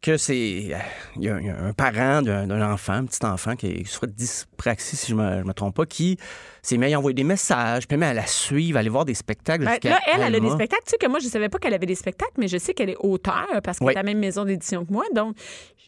[0.00, 0.38] que c'est.
[1.16, 4.96] Il y, a, un parent d'un d'un enfant, un petit enfant qui souffre de dyspraxie,
[4.96, 6.16] si je ne me, trompe pas, qui
[6.62, 9.64] s'est mis à envoyer des messages, puis même à la suivre, aller voir des spectacles.
[9.64, 10.84] Là, elle, elle a des spectacles.
[10.86, 12.88] Tu sais que moi, je savais pas qu'elle avait des spectacles, mais je sais qu'elle
[12.88, 13.92] est auteure parce qu'elle Oui.
[13.92, 15.04] est à la même maison d'édition que moi.
[15.14, 15.36] Donc,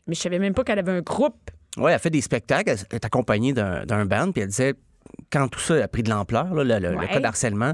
[0.07, 1.51] mais je savais même pas qu'elle avait un groupe.
[1.76, 2.70] Oui, elle fait des spectacles.
[2.70, 4.30] Elle est accompagnée d'un band.
[4.32, 4.74] Puis elle disait,
[5.30, 7.72] quand tout ça a pris de l'ampleur, le, le- le cas d'harcèlement,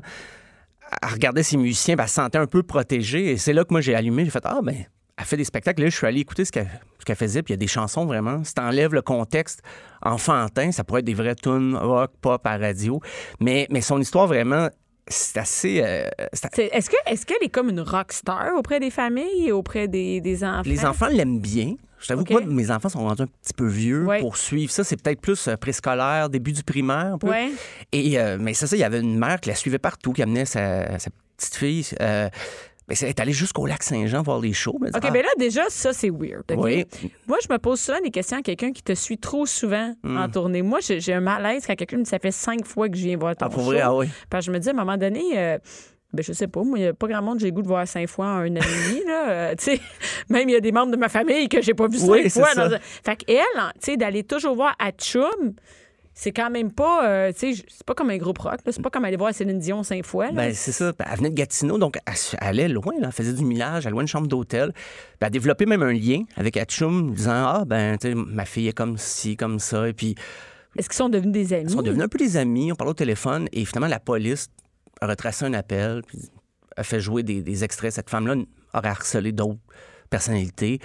[1.02, 3.32] elle regardait ses musiciens, elle se sentait un peu protégée.
[3.32, 4.24] Et c'est là que moi, j'ai allumé.
[4.24, 4.74] J'ai fait, ah, ben,
[5.16, 5.82] elle fait des spectacles.
[5.82, 6.68] Là, je suis allé écouter ce qu'elle
[7.04, 7.42] qu'elle faisait.
[7.42, 8.44] Puis il y a des chansons vraiment.
[8.44, 9.62] Si t'enlèves le contexte
[10.02, 13.00] enfantin, ça pourrait être des vraies tunes rock, pop à radio.
[13.40, 14.68] Mais, mais son histoire, vraiment,
[15.06, 15.80] c'est assez.
[15.82, 19.88] euh, Est-ce que est-ce qu'elle est comme une rock star auprès des familles et auprès
[19.88, 20.62] des, des enfants?
[20.66, 21.74] Les enfants l'aiment bien.
[22.00, 24.20] Je t'avoue que moi, mes enfants sont rendus un petit peu vieux Ouais.
[24.20, 24.84] pour suivre ça.
[24.84, 27.14] C'est peut-être plus euh, préscolaire, début du primaire.
[27.14, 27.28] Un peu.
[27.28, 27.50] Ouais.
[27.92, 30.22] Et, euh, mais c'est ça, il y avait une mère qui la suivait partout, qui
[30.22, 31.86] amenait sa, sa petite fille.
[32.00, 32.28] euh,
[32.90, 34.78] elle est allée jusqu'au lac Saint-Jean voir les shows.
[34.80, 36.44] OK, ah, ben là, déjà, ça, c'est weird.
[36.56, 36.86] Oui.
[37.26, 40.26] Moi, je me pose souvent des questions à quelqu'un qui te suit trop souvent en
[40.30, 40.62] tournée.
[40.62, 43.02] Moi, j'ai j'ai un malaise quand quelqu'un me dit ça fait cinq fois que je
[43.02, 43.66] viens voir ton Ah, pour show.
[43.66, 44.06] vrai, ah oui.
[44.30, 45.58] Parce que je me dis, à un moment donné, euh,
[46.12, 47.62] ben, je sais pas, moi, il n'y a pas grand monde que j'ai le goût
[47.62, 49.02] de voir cinq fois en un an et demi.
[49.06, 49.28] Là.
[49.30, 49.54] Euh,
[50.30, 52.30] même il y a des membres de ma famille que j'ai pas vu cinq Oui,
[52.30, 52.48] fois.
[52.54, 52.68] ça.
[52.68, 55.52] dans Fait qu'elle, hein, d'aller toujours voir à Chum,
[56.14, 58.56] c'est quand même pas, euh, tu sais, c'est pas comme un groupe rock.
[58.66, 60.32] C'est pas comme aller voir Céline Dion cinq fois.
[60.32, 60.92] Ben, c'est ça.
[60.98, 62.94] Elle venait de Gatineau, donc elle, allait loin.
[62.98, 63.06] Là.
[63.08, 64.72] Elle faisait du millage, elle louait une chambre d'hôtel.
[64.72, 64.82] Puis
[65.20, 68.66] elle a développé même un lien avec Atchoum, disant Ah, ben, tu sais, ma fille
[68.66, 69.88] est comme ci, comme ça.
[69.88, 70.16] Et puis,
[70.76, 71.64] Est-ce qu'ils sont devenus des amis?
[71.66, 72.72] ils sont devenus un peu des amis.
[72.72, 73.46] On parlait au téléphone.
[73.52, 74.48] Et finalement, la police
[75.06, 76.18] retracé un appel, puis
[76.76, 77.92] a fait jouer des, des extraits.
[77.92, 78.36] Cette femme-là
[78.74, 79.58] aurait harcelé d'autres
[80.10, 80.80] personnalités.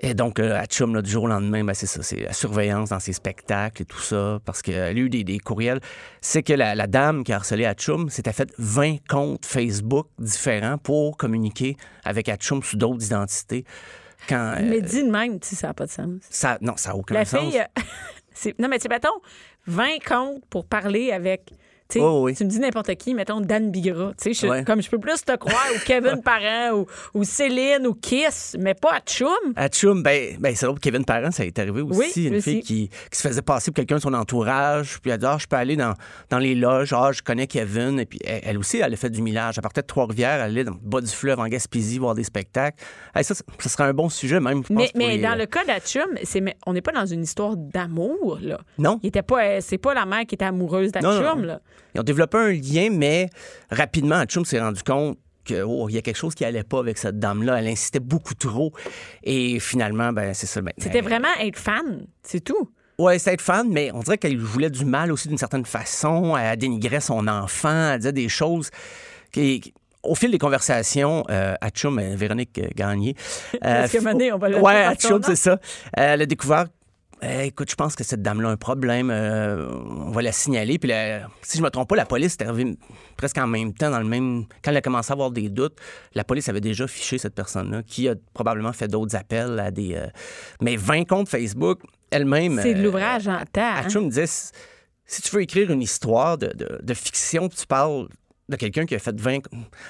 [0.00, 3.00] Et donc, euh, là, du jour au lendemain, ben, c'est ça, c'est la surveillance dans
[3.00, 5.80] ses spectacles et tout ça, parce qu'elle a eu des, des courriels.
[6.20, 10.76] C'est que la, la dame qui a harcelé Atchoum s'était fait 20 comptes Facebook différents
[10.76, 13.64] pour communiquer avec Atchoum sous d'autres identités.
[14.28, 16.20] Quand, euh, Mais dis de même, tu sais, ça n'a pas de sens.
[16.28, 17.40] ça, non, ça n'a aucun La sens.
[17.40, 19.20] fille, euh, non, mais tu sais, mettons,
[19.66, 21.52] 20 comptes pour parler avec.
[21.98, 22.34] Oh, oui.
[22.34, 24.12] Tu me dis n'importe qui, mettons Dan Bigra.
[24.24, 24.64] je- Ouais.
[24.64, 28.74] Comme je peux plus te croire, ou Kevin Parent, ou, ou Céline, ou Kiss, mais
[28.74, 29.28] pas à Chum.
[29.54, 31.98] Atchoum, ben, ben c'est drôle, Kevin Parent, ça est arrivé aussi.
[32.16, 32.66] Oui, une lui fille aussi.
[32.66, 35.46] qui, qui se faisait passer pour quelqu'un de son entourage, puis elle dit Ah, je
[35.46, 35.94] peux aller dans,
[36.30, 37.98] dans les loges, ah, je connais Kevin.
[38.00, 39.54] Et puis elle, elle aussi, elle a fait du millage.
[39.56, 42.24] Elle partait de Trois-Rivières, elle allait dans le bas du fleuve en Gaspésie voir des
[42.24, 42.82] spectacles.
[43.14, 44.62] Hey, ça, ça serait un bon sujet, même.
[44.68, 45.60] je pense, Mais, mais les- dans le cas
[46.42, 48.58] mais on n'est pas dans une histoire d'amour, là.
[48.78, 48.98] Non.
[49.02, 50.92] Il était pas, euh, c'est pas la mère qui était amoureuse
[51.44, 51.60] là.
[51.94, 53.30] Ils ont développé un lien, mais
[53.70, 55.56] rapidement, Atchoum s'est rendu compte qu'il
[55.90, 57.60] y a quelque chose qui allait pas avec cette dame-là.
[57.60, 58.72] Elle insistait beaucoup trop.
[59.22, 60.60] Et finalement, ben, c'est ça.
[60.60, 62.68] ben, C'était vraiment être fan, c'est tout.
[62.98, 66.36] Ouais, c'est être fan, mais on dirait qu'elle voulait du mal aussi d'une certaine façon.
[66.36, 68.70] Elle dénigrait son enfant, elle disait des choses
[69.32, 69.74] qui.
[70.02, 73.14] au fil des conversations, euh, Atchoum, euh, Véronique euh, Gagné.
[73.60, 74.64] Parce qu'à un moment donné, on va l'appeler
[75.12, 75.52] Ouais, c'est ça.
[75.52, 75.56] Euh,
[75.94, 76.66] elle a découvert.
[77.22, 79.10] Euh, écoute, je pense que cette dame-là a un problème.
[79.10, 80.78] euh, on va la signaler.
[80.78, 82.76] Puis, la- si je me trompe pas, la police est arrivée
[83.16, 84.44] presque en même temps, dans le même.
[84.62, 85.76] Quand elle a commencé à avoir des doutes,
[86.14, 89.94] la police avait déjà fiché cette personne-là, qui a probablement fait d'autres appels à des.
[89.94, 90.06] euh,
[90.60, 92.60] mais 20 comptes Facebook, elle-même.
[92.62, 93.62] C'est de euh, l'ouvrage en temps.
[93.62, 93.82] hein?
[94.00, 98.08] Me disait si, tu veux écrire une histoire de, de- de fiction, tu parles
[98.48, 99.38] de quelqu'un qui a fait 20.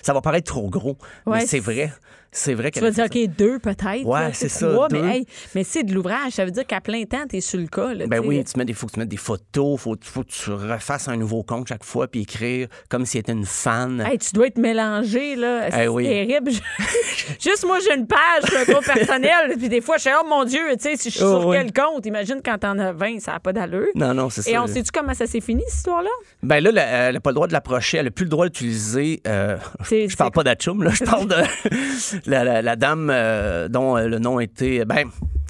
[0.03, 0.97] Ça va paraître trop gros.
[1.27, 1.93] Ouais, mais c'est- vrai.
[2.39, 4.05] C'est vrai Tu qu'elle vas a dire, OK, deux peut-être.
[4.05, 5.01] Ouais, c'est tu ça, trois, deux.
[5.01, 6.33] Mais, hey, mais c'est de l'ouvrage.
[6.33, 7.95] Ça veut dire qu'à plein temps, tu es sur le cas.
[7.95, 10.23] Là, Ben tu oui, tu mets des, faut que tu mettes des photos, faut, faut
[10.23, 14.01] que tu refasses un nouveau compte chaque fois, puis écrire comme si était une fan.
[14.07, 15.71] Hey, tu dois être mélangé, là.
[15.71, 16.05] C'est Eh oui.
[16.05, 16.51] terrible.
[17.41, 20.45] Juste moi, j'ai une page, un compte personnel, puis des fois, je suis, oh mon
[20.45, 21.57] Dieu, tu sais, si je suis Oh, sur oui.
[21.57, 22.05] quel compte?
[22.07, 23.87] Imagine quand t'en as 20, ça n'a pas d'allure.
[23.95, 24.51] Non, non, c'est ça.
[24.51, 26.11] Et on sait-tu comment ça s'est fini, cette histoire-là?
[26.43, 27.99] Ben là, la- elle n'a pas le droit de l'approcher.
[27.99, 29.21] Elle n'a plus le droit d'utiliser.
[29.27, 30.91] euh, C'est- je parle c'est- pas d'Atchoum, là.
[30.91, 34.85] Je parle de la, la- la dame euh, dont euh, le nom était.
[34.85, 35.09] Ben,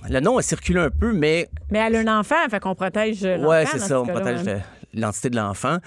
[0.09, 3.23] le nom a circulé un peu, mais Mais elle a un enfant, fait qu'on protège
[3.25, 3.49] l'enfant.
[3.49, 4.55] Ouais, c'est ça, on protège hein.
[4.55, 4.61] le-
[4.93, 5.79] l'identité de l'enfant.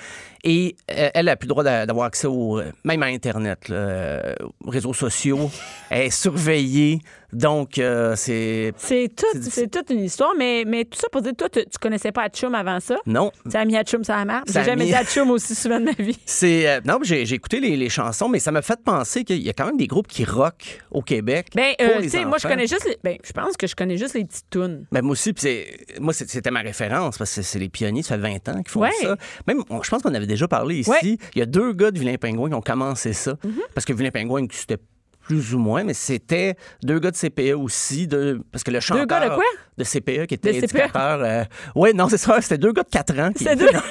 [0.44, 3.76] Et euh, elle a plus le droit d'a- d'avoir accès au, même à Internet, là,
[3.76, 4.34] euh,
[4.66, 5.50] aux réseaux sociaux.
[5.90, 7.00] elle est surveillée.
[7.32, 8.74] Donc, euh, c'est.
[8.78, 11.60] C'est tout, C'est c'est toute une histoire, mais, mais tout ça pour dire, toi, tu,
[11.64, 12.98] tu connaissais pas Atchoum avant ça?
[13.06, 13.32] Non.
[13.50, 14.42] Tu as mis Atchoum sur la?
[14.48, 16.18] Ça J'ai jamais mis- dit Atchoum aussi souvent de ma vie.
[16.26, 16.68] C'est.
[16.68, 19.50] euh, non, j'ai j'ai écouté les, les chansons, mais ça m'a fait penser qu'il y
[19.50, 21.50] a quand même des groupes qui rock au Québec.
[21.54, 23.98] Ben, euh, tu sais, moi, je connais juste les, ben, je pense que je connais
[23.98, 24.86] juste les petites tunes.
[24.92, 28.16] Ben, moi aussi, puis c'est- moi, c'était ma référence parce que c'est les pionniers, ça
[28.16, 28.90] fait 20 ans qu'ils font Ouais.
[29.04, 29.18] ça.
[29.46, 30.90] Même, on- je pense qu'on avait déjà parlé ici.
[30.90, 30.98] Ouais.
[31.04, 31.20] Mm-hmm.
[31.36, 33.36] Il y a deux gars de Vilain Pingouin qui ont commencé ça.
[33.74, 34.78] Parce que Vilain Pingouin, c'était
[35.22, 38.08] plus ou moins, mais c'était deux gars de CPE aussi.
[38.08, 39.06] De, parce que le chanteur.
[39.06, 39.44] gars de quoi?
[39.78, 40.64] De CPE qui était CPE?
[40.64, 41.20] éducateur.
[41.24, 41.44] euh,
[41.76, 42.42] ouais, non, c'est ça.
[42.42, 43.32] C'était deux gars de 4 ans.
[43.32, 43.82] qui C'est étaient deux- dans-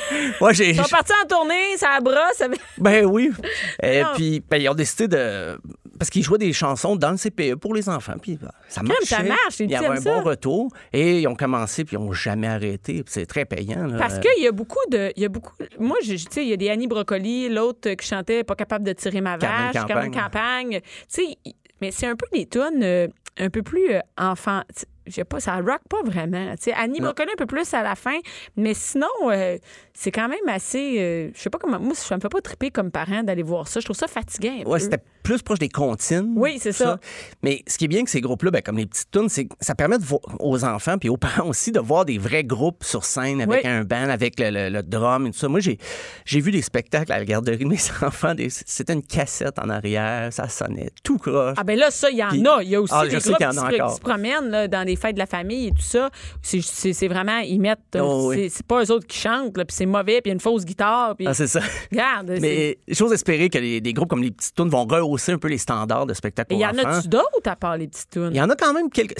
[0.46, 0.70] Ouais, j'ai.
[0.70, 2.40] Ils sont partis en tournée, ça brosse.
[2.40, 3.30] avec- Ben oui.
[3.82, 5.58] Et puis, ben, ils ont décidé de.
[5.98, 8.14] Parce qu'ils jouaient des chansons dans le CPE pour les enfants.
[8.20, 9.04] Puis, ben, ça marchait.
[9.04, 10.10] ça marche, Il y avait un ça.
[10.14, 10.70] bon retour.
[10.92, 13.02] Et ils ont commencé, puis ils n'ont jamais arrêté.
[13.06, 13.86] C'est très payant.
[13.86, 13.98] là.
[13.98, 15.12] Parce qu'il y a beaucoup de.
[15.16, 15.52] Il y a beaucoup.
[15.78, 18.84] Moi, je- tu sais, il y a des Annie Brocoli, l'autre qui chantait Pas capable
[18.84, 20.12] de tirer ma vache, Carmen Campagne.
[20.12, 20.80] Campagne.
[21.12, 21.36] Tu sais,
[21.80, 23.06] mais c'est un peu des tunes euh,
[23.38, 24.62] un peu plus euh, enfant.
[25.06, 26.54] Je sais pas, ça rock pas vraiment.
[26.76, 27.00] Annie.
[27.00, 28.18] Brocoli un peu plus à la fin,
[28.56, 29.56] mais sinon, euh,
[29.94, 30.96] c'est quand même assez.
[30.98, 31.78] euh, je sais pas comment.
[31.80, 33.80] Moi, ça me fait pas triper comme parent d'aller voir ça.
[33.80, 34.62] Je trouve ça fatigant.
[34.66, 36.32] Ouais, c'était plus proche des comptines.
[36.36, 36.98] Oui, c'est ça.
[37.42, 39.54] Mais ce qui est bien que ces groupes-là, ben, comme les petites tunes, c'est que
[39.60, 40.04] ça permet de
[40.40, 43.70] aux enfants puis aux parents aussi de voir des vrais groupes sur scène avec Oui.
[43.70, 45.48] un band, avec le, le- le drum et tout ça.
[45.48, 45.76] Moi, j'ai,
[46.24, 48.34] j'ai vu des spectacles à la garderie de mes enfants.
[48.34, 51.56] des- c'était une cassette en arrière, ça sonnait tout croche.
[51.58, 52.62] Ah ben là, ça, il y en Puis- a.
[52.62, 55.14] Il y a aussi Ah, des groupes qui, se, qui promènent là, dans les fêtes
[55.14, 56.08] de la famille et tout ça.
[56.42, 57.78] C'est- vraiment, ils mettent...
[57.96, 58.48] euh, Oh, oui.
[58.50, 60.64] c'est- pas eux autres qui chantent, puis c'est mauvais, puis il y a une fausse
[60.64, 61.14] guitare.
[61.16, 61.60] Puis, Ah, c'est ça.
[61.92, 65.32] regarde, Mais j'ose espérer que les, des groupes comme les petites tunes vont rehausser rehausser
[65.32, 68.10] un peu les standards de spectacle il y en a-tu d'autres à part les petites
[68.10, 68.30] tunes?
[68.30, 69.16] Il y en a quand même quelques.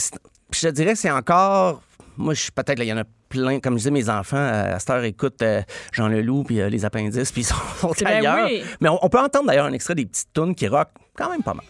[0.53, 1.83] Je te dirais, c'est encore.
[2.17, 3.61] Moi, je suis peut-être, là, il y en a plein.
[3.61, 6.69] Comme je disais, mes enfants, euh, à cette heure, écoutent euh, Jean Leloup puis euh,
[6.69, 8.47] les appendices, puis ils sont, sont Ben ailleurs.
[8.49, 8.63] oui.
[8.81, 11.43] Mais on, on peut entendre d'ailleurs un extrait des petites tunes qui rock quand même
[11.43, 11.65] pas mal.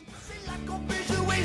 [0.66, 1.44] qu'on peut jouer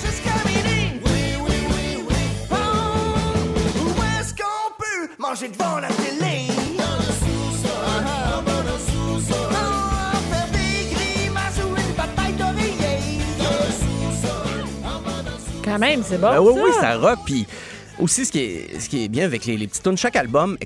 [15.63, 16.29] Quand même, c'est bon.
[16.29, 16.63] Ben oui, ça.
[16.63, 17.19] oui, ça rock.
[17.25, 17.45] Puis
[17.99, 20.57] aussi, ce qui est, ce qui est bien avec les, les petites tunes, chaque album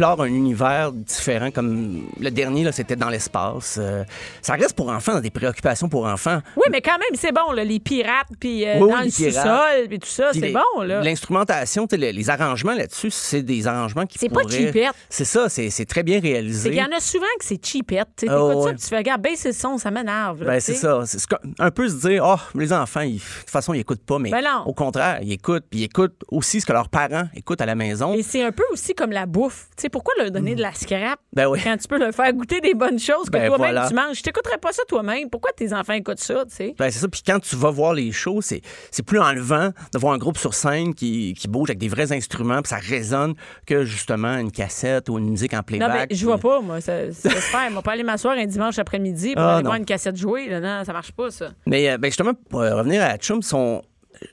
[0.00, 1.50] explore un univers différent.
[1.50, 3.76] Comme le dernier, là, c'était dans l'espace.
[3.78, 4.02] Euh,
[4.40, 6.40] ça reste pour enfants, dans des préoccupations pour enfants.
[6.56, 9.10] Oui, mais quand même, c'est bon, là, les pirates, puis euh, Oui, oui, dans le
[9.10, 11.02] sous-sol, puis tout ça, c'est bon, là.
[11.02, 14.94] L'instrumentation, les, les arrangements là-dessus, c'est des arrangements qui C'est pas cheapette.
[15.10, 16.70] C'est ça, c'est très bien réalisé.
[16.70, 18.08] qu'il y en a souvent que c'est cheapette.
[18.16, 18.72] Tu ça, ouais.
[18.72, 20.44] puis tu fais, regarde, baisse le son, ça m'énerve.
[20.46, 21.02] Ben, c'est ça.
[21.04, 21.20] C'est
[21.58, 24.30] un peu se dire, oh, les enfants, ils- de toute façon, ils écoutent pas, mais
[24.30, 27.66] Ben au contraire, ils écoutent, puis ils écoutent aussi ce que leurs parents écoutent à
[27.66, 28.14] la maison.
[28.14, 29.66] Et c'est un peu aussi comme la bouffe.
[29.76, 31.60] Tu pourquoi leur donner de la scrap Ben oui.
[31.62, 33.88] quand tu peux leur faire goûter des bonnes choses que Ben toi-même voilà.
[33.88, 34.18] tu manges?
[34.18, 35.28] Je t'écouterais pas ça toi-même.
[35.30, 36.74] Pourquoi tes enfants écoutent ça, tu sais?
[36.78, 37.08] Ben, c'est ça.
[37.08, 40.38] Puis quand tu vas voir les shows, c'est, c'est plus enlevant de voir un groupe
[40.38, 43.34] sur scène qui, qui bouge avec des vrais instruments, puis ça résonne
[43.66, 46.06] que justement une cassette ou une musique en Non, playback.
[46.10, 46.80] mais je vois pas, moi.
[46.80, 47.70] Ça, ça se fait.
[47.70, 49.68] Moi, pas aller m'asseoir un dimanche après-midi pour Ah, aller non.
[49.70, 50.48] voir une cassette jouer.
[50.48, 50.60] Là.
[50.60, 51.50] Non, ça marche pas, ça.
[51.66, 53.82] Mais euh, ben, justement, pour euh, revenir à Chum, son,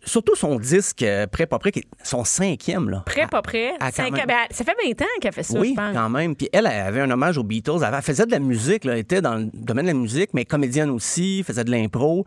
[0.03, 2.89] surtout son disque euh, Prêt, pas prêt, qui est son cinquième.
[2.89, 3.03] Là.
[3.05, 3.71] Prêt, pas prêt.
[3.79, 4.21] Ah, quand Cinq même.
[4.21, 4.25] ans.
[4.27, 5.93] Ben, ça fait 20 ans qu'elle fait ça, oui, je pense.
[5.93, 6.35] quand même.
[6.35, 7.79] Puis elle, elle avait un hommage aux Beatles.
[7.85, 10.45] Elle faisait de la musique, là, elle était dans le domaine de la musique, mais
[10.45, 12.25] comédienne aussi, faisait de l'impro.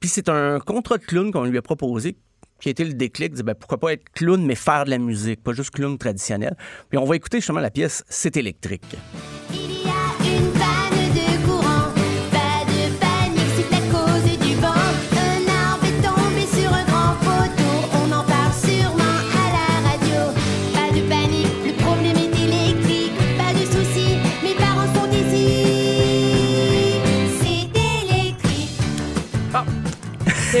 [0.00, 2.16] Puis c'est un contrat de clown qu'on lui a proposé
[2.60, 4.98] qui a été le déclic, dit ben, pourquoi pas être clown mais faire de la
[4.98, 6.56] musique, pas juste clown traditionnel.
[6.90, 8.84] Puis on va écouter justement la pièce C'est électrique.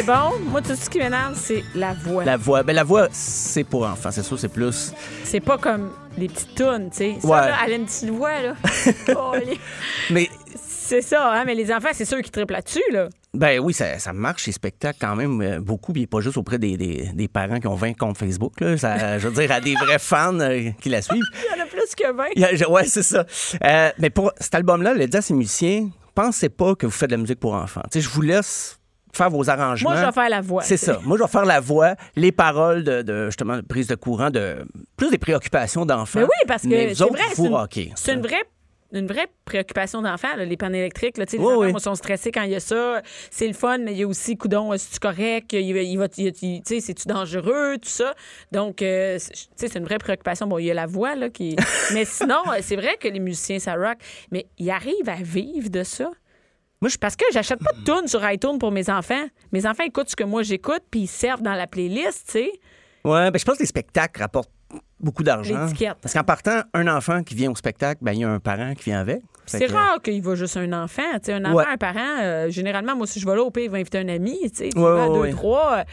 [0.04, 0.32] C'est bon?
[0.50, 2.24] Moi, tout ce qui m'énerve, c'est la voix.
[2.24, 4.92] La voix, ben la voix, c'est pour enfants, c'est sûr, c'est plus.
[5.22, 7.16] C'est pas comme les petites tunes, tu sais.
[7.20, 7.36] Ça, Ouais.
[7.36, 8.54] là, elle a une petite voix, là.
[9.16, 9.60] Oh, les-
[10.10, 13.10] Mais c'est ça, hein, mais les enfants, c'est ceux qui triplent là-dessus, là.
[13.32, 16.58] ben oui, ça, ça marche ces spectacles quand même euh, beaucoup, puis pas juste auprès
[16.58, 18.60] des, des- des parents qui ont 20 comptes Facebook.
[18.60, 18.76] Là.
[18.76, 21.22] Ça, je veux dire, à des vrais fans euh, qui la suivent.
[21.54, 22.24] Il y en a plus que 20.
[22.34, 23.24] Il a- ouais, c'est ça.
[23.64, 27.14] Euh, mais pour cet album-là, le à ses musiciens, pensez pas que vous faites de
[27.14, 27.82] la musique pour enfants.
[27.92, 28.78] Tu sais, je vous laisse
[29.12, 29.90] faire vos arrangements.
[29.90, 30.62] Moi, je vais faire la voix.
[30.62, 30.98] C'est tu ça.
[31.04, 34.30] Moi, je vais faire la voix, les paroles de, de, justement de prise de courant,
[34.30, 34.64] de
[34.96, 36.20] plus des préoccupations d'enfants.
[36.20, 38.42] Mais oui, parce que c'est vrai, c'est une, c'est une vraie
[38.92, 41.16] une vraie préoccupation d'enfants, là, les pannes électriques.
[41.18, 41.70] Là, Tu les enfants oui.
[41.70, 43.00] moi, sont stressés quand il y a ça.
[43.30, 45.52] C'est le fun, mais il y a aussi, coudon, est-ce correct?
[45.52, 46.30] Il, il va, tu
[46.64, 47.78] c'est-tu dangereux?
[47.80, 48.14] Tout ça?
[48.52, 50.46] Donc, euh, tu c'est une vraie préoccupation.
[50.46, 51.56] Bon, il y a la voix, là, qui...
[51.94, 53.96] mais sinon, euh, c'est vrai que les musiciens, ça rock.
[54.30, 56.10] Mais ils arrivent à vivre de ça.
[56.82, 59.24] Moi, je Parce que j'achète pas de tunes sur iTunes pour mes enfants.
[59.52, 62.52] Mes enfants écoutent ce que moi j'écoute, puis ils servent dans la playlist, tu sais.
[63.04, 64.50] Ouais, ben, je pense que les spectacles rapportent
[64.98, 65.68] beaucoup d'argent.
[66.00, 68.74] Parce qu'en partant, un enfant qui vient au spectacle, ben, il y a un parent
[68.74, 69.22] qui vient avec.
[69.46, 71.02] C'est que- rare qu'il va juste un enfant.
[71.14, 71.64] Tu sais, un enfant, Ouais.
[71.68, 74.08] un parent, euh, généralement, moi, si je vais là, au pire, il va inviter un
[74.08, 74.38] ami.
[74.56, 75.84] Tu Ouais, vas à ouais, deux, trois.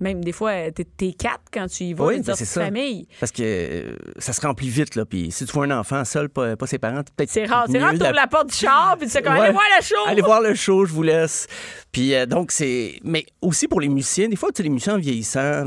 [0.00, 2.64] Même des fois, euh, t'es, quatre quand tu y vas, Oui, c'est ça.
[2.64, 3.06] famille.
[3.20, 5.04] Parce que euh, ça se remplit vite, là.
[5.04, 7.30] Puis si tu vois un enfant seul, pas, pas ses parents, peut-être.
[7.30, 7.66] C'est rare.
[7.70, 9.84] C'est rare, tu ouvres la porte du char, puis tu sais, comme, allez voir la
[9.84, 9.94] show!
[10.06, 11.46] Allez voir le show, je vous laisse.
[11.92, 12.98] Puis euh, donc, c'est.
[13.04, 15.64] Mais aussi pour les musiciens, des fois, tu sais, les musiciens en vieillissant,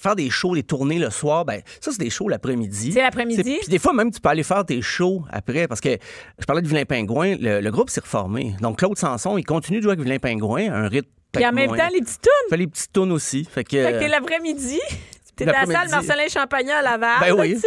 [0.00, 2.92] faire des shows, des tournées le soir, ben ça, c'est des shows l'après-midi.
[2.92, 3.58] C'est l'après-midi?
[3.60, 5.96] Puis des fois, même, tu peux aller faire tes shows après, parce que
[6.38, 8.54] je parlais de Vilain Pingouin, le, le groupe s'est reformé.
[8.60, 11.08] Donc, Claude Sanson, il continue de jouer avec Vilain Pingouin, un rythme.
[11.32, 11.76] Puis en même moins.
[11.76, 12.30] temps, les petites tunes.
[12.46, 13.44] Il fait les petites tunes aussi.
[13.44, 13.82] Fait que.
[13.82, 14.80] Fait que l'après-midi.
[15.36, 15.90] T'es à la salle.
[15.90, 17.60] Marcelin Champagnat à Laval, Ben oui.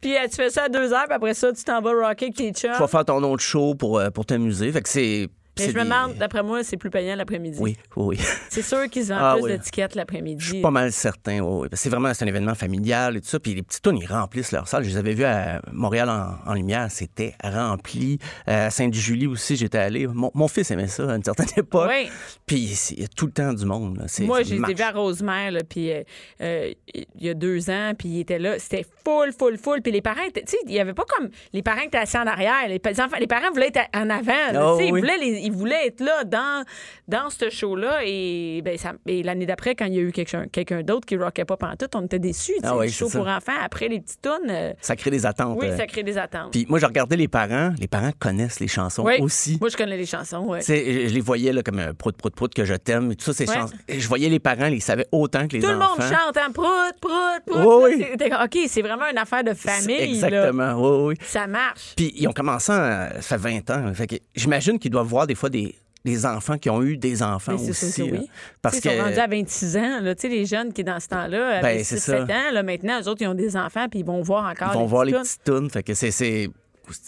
[0.00, 2.26] Puis euh, tu fais ça à deux heures, puis après ça, tu t'en vas rocker
[2.26, 2.70] avec tes chums.
[2.72, 4.70] tu vas faire ton autre show pour, euh, pour t'amuser.
[4.70, 5.28] Fait que c'est.
[5.58, 7.58] Mais c'est je me demande, d'après moi, c'est plus payant l'après-midi.
[7.60, 8.18] Oui, oui.
[8.48, 9.50] C'est sûr qu'ils vendent Ah plus oui.
[9.52, 10.42] d'étiquettes l'après-midi.
[10.44, 11.68] Je suis pas mal certain, oui.
[11.74, 13.38] C'est vraiment un événement familial et tout ça.
[13.38, 14.84] Puis les petits tunes, ils remplissent leur salle.
[14.84, 16.88] Je les avais vus à Montréal en, en lumière.
[16.90, 18.18] C'était rempli.
[18.48, 20.06] Euh, À Sainte-Julie aussi, j'étais allé.
[20.06, 21.88] Mon, mon fils aimait ça à une certaine époque.
[21.90, 22.08] Oui.
[22.46, 23.98] Puis il y a tout le temps du monde.
[23.98, 24.04] là.
[24.26, 26.02] Moi, j'ai été vu à Rosemère, là, puis euh,
[26.40, 28.58] euh, il y a deux ans, puis il était là.
[28.58, 29.82] C'était full, full, full.
[29.82, 31.98] Puis les parents, étaient- tu sais, il y avait pas comme les parents qui étaient
[31.98, 32.68] assis en arrière.
[32.68, 34.52] Les, pa- les enfants, les parents voulaient être en avant.
[34.52, 34.86] là, Oh, oui.
[34.86, 36.64] Ils voulaient les, il voulait être là dans,
[37.08, 38.00] dans ce show-là.
[38.04, 41.16] Et, ben, ça- et l'année d'après, quand il y a eu quelqu'un quelqu'un d'autre qui
[41.16, 42.54] rockait pas pantoute, on était déçus.
[42.62, 45.58] Ah oui, le show pour enfants, après les petites tunes, euh, Ça crée des attentes.
[45.60, 45.76] oui, euh.
[45.76, 46.50] ça crée des attentes.
[46.52, 47.72] Puis moi, je regardais les parents.
[47.78, 49.14] Les parents connaissent les chansons Oui.
[49.20, 49.58] aussi.
[49.60, 50.60] Moi, je connais les chansons, ouais.
[50.62, 53.48] Je les voyais là, comme un prout, prout, prout que je t'aime tout ça, ces
[53.48, 53.54] Ouais.
[53.54, 53.74] chansons.
[53.88, 55.88] Je voyais les parents, ils savaient autant que les Tout le enfants.
[55.98, 56.50] monde chante, hein?
[56.52, 57.82] Prout, prout, prout.
[57.84, 59.98] Oui, Là, OK, c'est vraiment une affaire de famille.
[60.20, 60.28] Là.
[60.28, 61.26] Exactement, oui, oui.
[61.26, 61.92] Ça marche.
[61.96, 63.92] Puis ils ont commencé, à- ça fait 20 ans.
[64.34, 67.70] J'imagine qu'ils doivent voir des fois des, des enfants qui ont eu des enfants c'est
[67.70, 68.10] aussi.
[68.10, 68.18] là.
[68.20, 68.28] oui.
[68.60, 70.00] Parce sont rendus à 26 ans.
[70.02, 70.14] Là.
[70.22, 72.22] Les jeunes qui, dans ce temps-là, Ben, avaient 6-7 ça.
[72.24, 74.78] ans, là, maintenant, eux autres, ils ont des enfants, puis ils vont voir encore ils
[74.78, 75.70] vont voir les petites tunes.
[75.70, 76.50] Fait que c'est, c'est,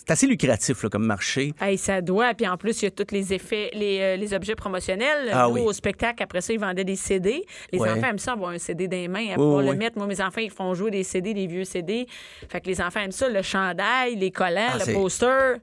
[0.08, 1.52] assez lucratif là, comme marché.
[1.60, 2.32] Hey, ça doit.
[2.32, 5.28] Puis en plus, il y a tous les effets, les, euh, les objets promotionnels.
[5.30, 5.60] Ah Nous, oui.
[5.60, 7.44] Au spectacle, après ça, ils vendaient des CD.
[7.72, 7.90] Les Ouais.
[7.90, 9.98] enfants aiment ça, avoir un CD dans les mains, à pouvoir oui, le mettre.
[9.98, 12.06] Moi, mes enfants, ils font jouer des CD, des vieux CD.
[12.48, 15.56] Fait que les enfants aiment ça, le chandail, les collants, Ah, le poster.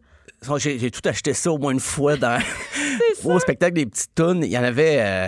[0.58, 2.40] J'ai tout acheté ça au moins une fois dans...
[3.24, 4.42] au spectacle des petites tunes.
[4.44, 4.98] Il y en avait.
[5.00, 5.28] euh,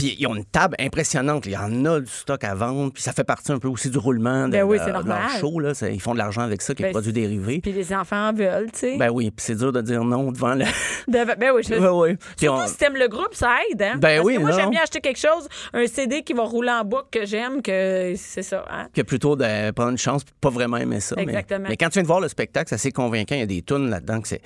[0.00, 1.44] Puis ils ont une table impressionnante.
[1.44, 2.90] Il y en a du stock à vendre.
[2.90, 5.28] Puis ça fait partie un peu aussi du roulement de, Ben oui, de- leur normal.
[5.38, 5.60] show.
[5.60, 5.72] Là.
[5.92, 7.60] Ils font de l'argent avec ça, les Ben, produits dérivés.
[7.60, 8.96] Puis les enfants en veulent, tu sais.
[8.96, 10.64] Ben oui, puis c'est dur de dire non devant le.
[11.08, 11.74] De- Ben oui, je...
[11.74, 12.16] Ouais.
[12.16, 13.96] Puis Surtout on- si t'aimes le groupe, ça aide, hein?
[13.98, 16.70] Ben Parce oui, que moi, j'aime bien acheter quelque chose, un CD qui va rouler
[16.70, 18.88] en boucle que j'aime, que c'est ça, hein?
[18.94, 21.14] que plutôt de prendre une chance puis pas vraiment aimer ça.
[21.16, 21.66] mais- Exactement.
[21.68, 23.34] Mais, quand tu viens de voir le spectacle, c'est assez convaincant.
[23.34, 24.40] Il y a des tunes là-dedans que c'est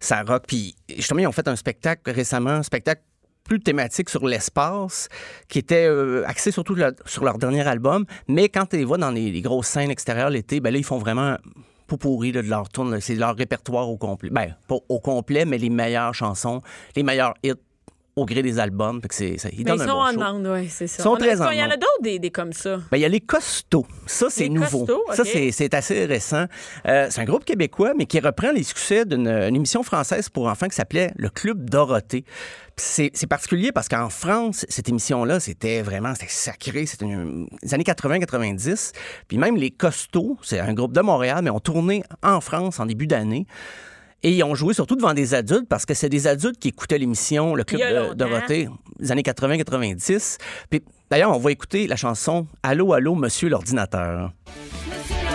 [0.00, 0.44] ça rock.
[0.48, 3.02] Puis justement, ils ont fait un spectacle récemment, un spectacle
[3.46, 5.08] plus thématique sur l'espace,
[5.48, 8.04] qui était euh, surtout sur leur dernier album.
[8.28, 10.84] Mais quand tu les vois dans les, les grosses scènes extérieures l'été, ben là, ils
[10.84, 11.36] font vraiment
[11.86, 13.00] pour pourri de leur tourne.
[13.00, 14.30] C'est leur répertoire au complet.
[14.30, 16.60] Ben, pas au complet, mais les meilleures chansons,
[16.94, 17.54] les meilleurs hits
[18.16, 19.00] au gré des albums.
[19.02, 20.86] Fait que c'est, ça, ils Mais donnent ils un sont bon en demande, oui, c'est
[20.86, 20.96] ça.
[21.00, 22.78] Ils sont très en qu'il y en a d'autres des, des comme ça.
[22.90, 23.86] Ben, il y a les costauds.
[24.06, 24.86] Ça, c'est Les nouveau.
[24.86, 26.46] Costauds, Ça, c'est, c'est assez récent.
[26.88, 30.46] Euh, c'est un groupe québécois, mais qui reprend les succès d'une une émission française pour
[30.46, 32.24] enfants qui s'appelait Le Club Dorothée.
[32.78, 36.84] C'est particulier parce qu'en France, cette émission-là, c'était vraiment c'était sacré.
[36.86, 38.92] C'était une- les années 80-90.
[39.28, 42.86] Puis même les Costauds, c'est un groupe de Montréal, mais ont tourné en France en
[42.86, 43.46] début d'année.
[44.22, 46.98] Et ils ont joué surtout devant des adultes parce que c'est des adultes qui écoutaient
[46.98, 48.14] l'émission Le Club de longtemps.
[48.14, 50.38] Dorothée des années 80-90.
[50.70, 54.32] Puis d'ailleurs, on va écouter la chanson Allô, allô, monsieur l'ordinateur.
[54.88, 55.25] Monsieur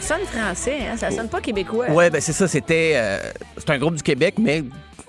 [0.00, 0.96] ça sonne français, hein?
[0.96, 1.90] Ça sonne pas québécois.
[1.90, 2.92] Ouais, ben c'est ça, c'était.
[2.96, 3.18] euh,
[3.56, 4.64] c'est un groupe du Québec, mais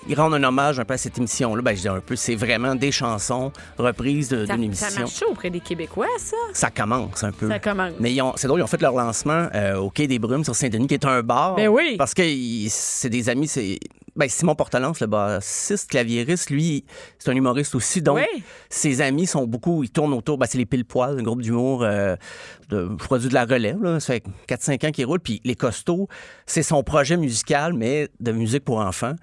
[0.08, 1.62] ils rendent un hommage un peu à cette émission-là.
[1.62, 5.02] Ben, je dis un peu, c'est vraiment des chansons reprises Ça, d'une ça émission.
[5.02, 6.38] marche chaud auprès des Québécois, ça?
[6.54, 7.48] Ça commence un peu.
[7.50, 7.94] Ça commence.
[8.00, 10.88] Mais c'est drôle, ils ont fait leur lancement euh, au Quai des Brumes sur Saint-Denis,
[10.88, 11.56] qui est un bar.
[11.56, 11.96] Ben oui.
[11.98, 12.24] Parce que
[12.70, 13.80] c'est des amis, c'est.
[14.18, 16.86] Ben, Simon Portalance, le bassiste, claviériste, lui,
[17.20, 18.02] c'est un humoriste aussi.
[18.02, 18.44] Donc, Oui.
[18.70, 19.84] ses amis sont beaucoup.
[19.84, 20.38] Ils tournent autour.
[20.38, 22.16] Ben, c'est les Pile-Poil, un groupe d'humour euh,
[22.70, 23.84] de produis de la relève.
[23.84, 24.00] Là.
[24.00, 25.20] Ça fait 4-5 ans qu'il roule.
[25.20, 26.08] Puis Les Costauds,
[26.46, 29.16] c'est son projet musical, mais de musique pour enfants.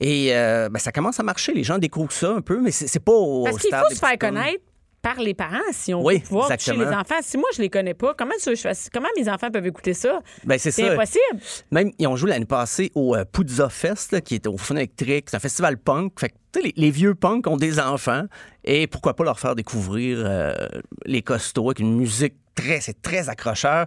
[0.00, 1.52] Et euh, ben, ça commence à marcher.
[1.54, 4.18] Les gens découvrent ça un peu, mais c'est pas au Parce qu'il faut se faire
[4.18, 4.62] connaître
[5.02, 7.00] par les parents si on Oui, veut pouvoir toucher les exactement.
[7.00, 7.20] enfants.
[7.22, 10.20] Si moi, je les connais pas, comment, tu je comment mes enfants peuvent écouter ça?
[10.44, 11.40] Ben, c'est impossible.
[11.70, 14.74] Même, ils ont joué l'année passée au euh, Puzza Fest, là, qui est au Fun
[14.76, 15.28] électrique.
[15.30, 16.18] C'est un festival punk.
[16.18, 18.24] Fait que, tu sais, les, les vieux punks ont des enfants.
[18.64, 20.52] Et pourquoi pas leur faire découvrir euh,
[21.04, 23.86] les costauds avec une musique très, c'est très accrocheur.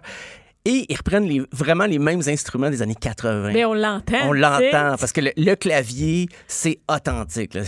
[0.66, 3.50] Et ils reprennent les- vraiment les mêmes instruments des années 80.
[3.52, 4.18] Mais on l'entend.
[4.28, 7.54] On l'entend parce que le, le clavier, c'est authentique.
[7.54, 7.62] là.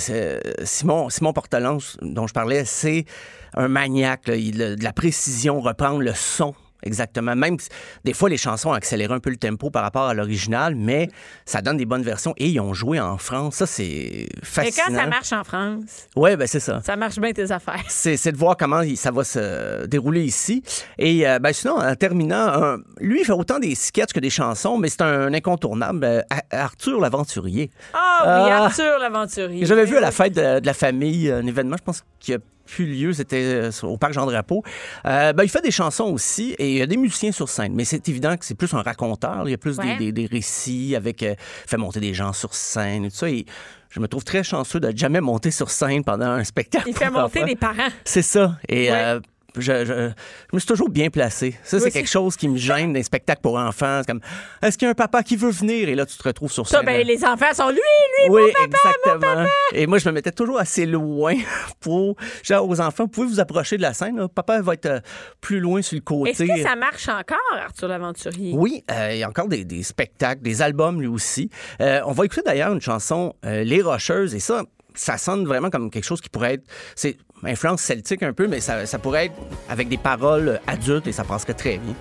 [0.64, 3.07] Simon, Simon Portelance, dont je parlais, c'est
[3.55, 4.28] un maniaque.
[4.28, 4.37] là.
[4.37, 6.55] Il a de la précision, reprendre le son.
[6.85, 7.35] Exactement.
[7.37, 7.57] Même
[8.05, 11.09] des fois, les chansons ont accéléré un peu le tempo par rapport à l'original, mais
[11.45, 12.35] ça donne des bonnes versions.
[12.37, 13.57] Et ils ont joué en France.
[13.57, 14.85] Ça, c'est Mais fascinant.
[14.88, 16.81] quand ça marche en France, Ouais, ben c'est ça.
[16.85, 17.83] ça marche bien tes affaires.
[17.88, 20.62] C'est de voir comment ça va se dérouler ici.
[20.99, 24.31] Et euh, ben, sinon, en terminant, un- lui, il fait autant des sketchs que des
[24.31, 26.05] chansons, mais c'est un incontournable.
[26.05, 27.71] Euh, Arthur l'aventurier.
[27.95, 28.64] Ah oui, Ah.
[28.64, 29.64] Arthur l'aventurier.
[29.66, 32.38] J'avais vu à la fête de, de la famille un événement, je pense, qui a
[32.75, 34.63] plus lieu, c'était euh, au parc Jean-Drapeau.
[35.07, 37.75] Euh, ben, il fait des chansons aussi et il y a des musiciens sur scène,
[37.75, 39.43] mais c'est évident que c'est plus un raconteur.
[39.47, 39.97] Il y a plus des- Ouais.
[39.99, 41.23] des, des récits avec.
[41.23, 41.35] euh,
[41.67, 43.29] fait monter des gens sur scène et tout ça.
[43.29, 43.45] Et
[43.91, 46.89] je me trouve très chanceux de jamais monter sur scène pendant un spectacle.
[46.89, 47.89] Il fait monter les parents.
[48.05, 48.57] C'est ça.
[48.69, 48.97] Et Ouais.
[48.97, 49.21] euh,
[49.57, 50.11] je, je-
[50.51, 51.57] je me suis toujours bien placé.
[51.62, 54.01] Ça, c'est quelque chose qui me gêne dans les spectacles pour enfants.
[54.01, 54.21] C'est comme,
[54.62, 55.88] est-ce qu'il y a un papa qui veut venir?
[55.88, 56.87] Et là, tu te retrouves sur Ça, scène.
[56.87, 58.31] ben, les enfants sont lui, lui.
[58.31, 59.45] oui, exactement.
[59.73, 61.35] Et moi, je me mettais toujours assez loin
[61.81, 64.17] pour, genre, aux enfants, vous pouvez vous approcher de la scène.
[64.19, 64.29] là.
[64.29, 65.01] Papa va être euh,
[65.41, 66.31] plus loin sur le côté.
[66.31, 68.53] Est-ce que ça marche encore, Arthur l'Aventurier?
[68.55, 71.51] Oui, euh, il y a encore des, des spectacles, des albums lui aussi.
[71.81, 74.62] Euh, on va écouter d'ailleurs une chanson, Les Rocheuses, et ça,
[74.95, 76.64] ça sonne vraiment comme quelque chose qui pourrait être.
[76.95, 79.34] C'est influence celtique un peu, mais ça, ça pourrait être
[79.68, 81.95] avec des paroles adultes et ça passerait très bien.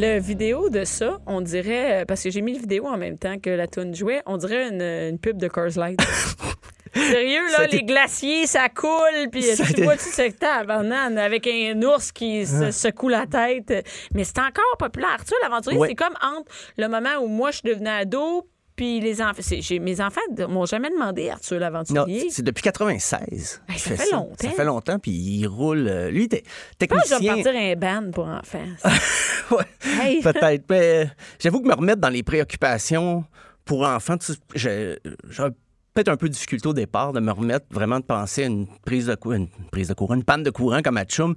[0.00, 3.18] Le vidéo de ça, on dirait, euh, parce que j'ai mis le vidéo en même
[3.18, 5.98] temps que la tune jouait, on dirait une, une pub de Coors Light.
[6.94, 9.44] Sérieux, là, les glaciers, ça coule, puis
[9.74, 13.84] tu vois tout ce tabarnane avec un ours qui se secoue la tête?
[14.14, 15.10] Mais c'est encore populaire.
[15.14, 15.88] Arthur l'aventurier, Ouais.
[15.88, 18.46] c'est comme entre le moment où moi, je devenais ado,
[18.78, 19.42] puis les enfants.
[19.82, 22.28] Mes enfants ne m'ont jamais demandé Arthur Non, l'aventurier.
[22.30, 23.60] c'est depuis 96.
[23.68, 24.34] Hey, qu'il ça fait longtemps.
[24.40, 25.86] Ça fait longtemps, puis il roule.
[25.86, 27.34] euh, Lui, il était Je je vais technicien.
[27.34, 28.64] partir un ban pour enfants.
[29.50, 29.64] Ouais,
[30.02, 30.20] Hey.
[30.22, 30.64] Peut-être.
[30.70, 31.08] Mais euh,
[31.38, 33.24] j'avoue que me remettre dans les préoccupations
[33.64, 34.98] pour enfants, tu j'ai
[35.28, 35.50] j'aurais
[35.94, 38.66] peut-être un peu de difficulté au départ de me remettre vraiment de penser à une
[38.84, 41.34] prise de courant, une prise de courant, une panne de courant comme à Tchoum.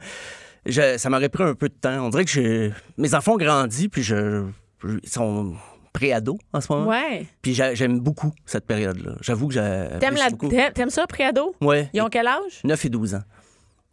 [0.66, 2.06] Je- ça m'aurait pris un peu de temps.
[2.06, 4.44] On dirait que mes enfants ont grandi, puis je,
[4.84, 5.54] je- ils sont
[5.94, 6.88] pré-ados en ce moment.
[6.90, 7.26] Ouais.
[7.42, 9.14] Puis j'a- j'aime beaucoup cette période-là.
[9.22, 9.60] J'avoue que j'ai.
[10.00, 11.54] T'aimes, la, t'aimes- t'aimes ça, préado?
[11.62, 11.90] Ouais.
[11.94, 12.62] Ils ont quel âge?
[12.64, 13.24] 9 et 12 ans.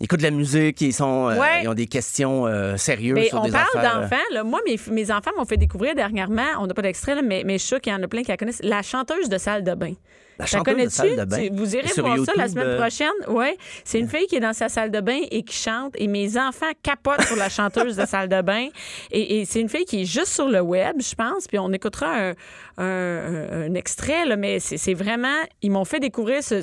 [0.00, 3.28] Ils écoutent de la musique, ils, sont, euh, ils ont des questions euh, sérieuses Mais
[3.28, 4.44] sur on des parle euh, d'enfants.
[4.44, 7.58] Moi, mes, mes enfants m'ont fait découvrir dernièrement, on n'a pas d'extrait, mais, mais je
[7.58, 9.74] suis sûre qu'il y en a plein qui la connaissent, la chanteuse de salle de
[9.74, 9.94] bain.
[10.38, 11.48] La chanteuse de salle de bain?
[11.48, 13.08] Tu- vous irez voir ça la semaine euh, prochaine.
[13.26, 13.56] Oui.
[13.82, 15.94] C'est une fille qui est dans sa salle de bain et qui chante.
[15.98, 18.68] Et mes enfants capotent sur la chanteuse de salle de bain.
[19.10, 21.48] Et, et c'est une fille qui est juste sur le web, je pense.
[21.48, 22.34] Puis on écoutera un,
[22.76, 25.34] un- un- un extrait, là, mais c'est vraiment.
[25.60, 26.60] Ils m'ont fait découvrir ce.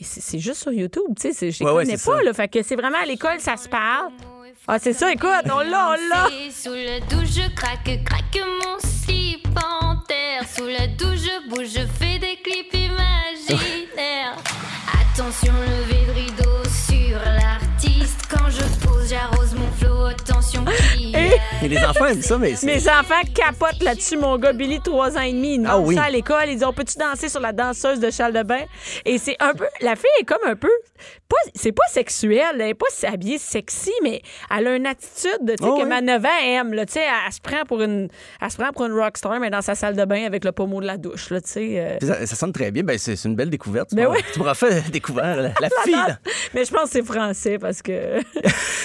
[0.00, 1.32] Et C'est juste sur YouTube, tu sais.
[1.32, 2.22] c'est- Je ouais, connais pas, ça.
[2.22, 2.32] là.
[2.32, 4.12] Fait que c'est vraiment à l'école, ça se parle.
[4.66, 6.28] Ah, c'est ça, écoute, on l'a, on l'a.
[6.50, 10.42] Sous le douche, je craque, craque mon slip en terre.
[10.54, 14.36] Sous le douche, je bouge, je fais des clips imaginaires.
[15.14, 18.20] Attention, lever de rideau sur l'artiste.
[18.30, 18.87] Quand je
[21.60, 22.66] Mais les enfants aiment ça, mais c'est.
[22.66, 24.16] Mes enfants capotent là-dessus.
[24.16, 25.94] Mon gars, Billy, 3 ans et demi, il Ah oui.
[25.96, 26.44] ça à l'école.
[26.46, 28.62] Ils disent On peut-tu danser sur la danseuse de Charles de Bain?
[29.04, 29.66] Et c'est un peu.
[29.80, 30.70] La fille est comme un peu.
[31.28, 34.22] Pas, c'est pas sexuel, elle est pas habillée sexy, mais
[34.56, 35.88] elle a une attitude tu sais, Oh que oui.
[35.88, 36.72] ma 9 ans aime.
[36.74, 38.08] Là, elle, elle se prend pour une,
[38.40, 40.80] elle se prend pour une rockstar, mais dans sa salle de bain avec le pommeau
[40.80, 41.30] de la douche.
[41.30, 41.96] Là, euh.
[42.00, 42.82] Ça, ça sonne très bien.
[42.82, 43.90] Ben, c'est une belle découverte.
[43.90, 44.18] Tu Ben oui.
[44.32, 45.92] Tu m'auras fait découvrir la, la fille.
[45.92, 46.18] là.
[46.54, 47.92] Mais je pense que c'est français parce que.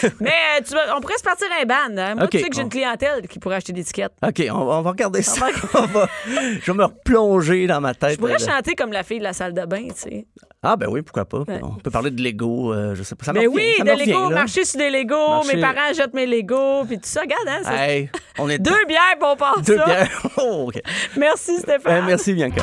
[0.20, 1.98] mais euh, tu on pourrait se partir un ban.
[1.98, 2.16] hein.
[2.16, 4.12] Moi, tu sais que une clientèle qui pourrait acheter des tickets.
[4.26, 5.48] OK, on, va- on va regarder ça.
[5.76, 8.14] On va- je vais me replonger dans ma tête.
[8.14, 8.56] Je pourrais là.
[8.56, 10.26] chanter comme la fille de la salle de bain, tu sais.
[10.66, 11.40] Ah, ben oui, pourquoi pas.
[11.40, 11.60] Ouais.
[11.62, 13.26] On peut parler de Lego, euh, je sais pas.
[13.26, 16.14] Ça me Mais oui, ça de Lego, marcher sur des Lego, Marcher- mes parents jettent
[16.14, 17.22] mes Lego, puis tout ça.
[17.22, 18.10] Regarde, hein, ça- Hey,
[18.40, 19.86] on est Deux bières, puis on part Deux ça.
[19.86, 20.22] bières.
[20.38, 20.82] Oh, OK.
[21.18, 22.04] Merci, Stéphane.
[22.04, 22.62] Euh, merci, Bianca.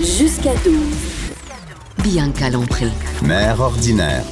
[0.00, 0.76] Jusqu'à 12.
[2.04, 2.86] Bianca Lompré.
[3.22, 4.22] Mère ordinaire.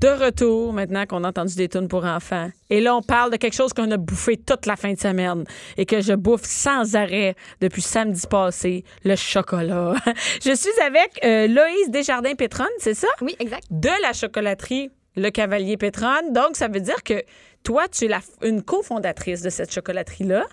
[0.00, 2.50] De retour, maintenant qu'on a entendu des tunes pour enfants.
[2.70, 5.42] Et là, on parle de quelque chose qu'on a bouffé toute la fin de semaine
[5.76, 9.94] et que je bouffe sans arrêt depuis samedi passé, le chocolat.
[10.44, 13.08] je suis avec euh, Loïse Desjardins-Pétronne, c'est ça?
[13.20, 13.64] Oui, exact.
[13.72, 16.32] de la chocolaterie Le Cavalier Pétronne.
[16.32, 17.20] Donc, ça veut dire que
[17.68, 20.46] toi, tu es la- une cofondatrice de cette chocolaterie-là.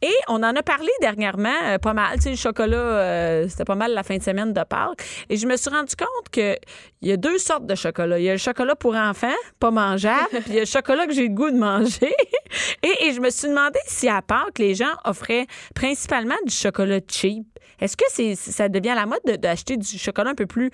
[0.00, 2.16] Et on en a parlé dernièrement, euh, pas mal.
[2.16, 5.02] Tu sais, le chocolat, euh, c'était pas mal la fin de semaine de Pâques.
[5.28, 6.56] Et je me suis rendu compte qu'il
[7.02, 8.18] y a deux sortes de chocolat.
[8.18, 11.06] Il y a le chocolat pour enfants, pas mangeable, puis il y a le chocolat
[11.06, 12.14] que j'ai le goût de manger.
[12.82, 17.00] et, et je me suis demandé si à Pâques, les gens offraient principalement du chocolat
[17.06, 17.44] cheap.
[17.80, 20.70] Est-ce que c'est, ça devient la mode de- d'acheter du chocolat un peu plus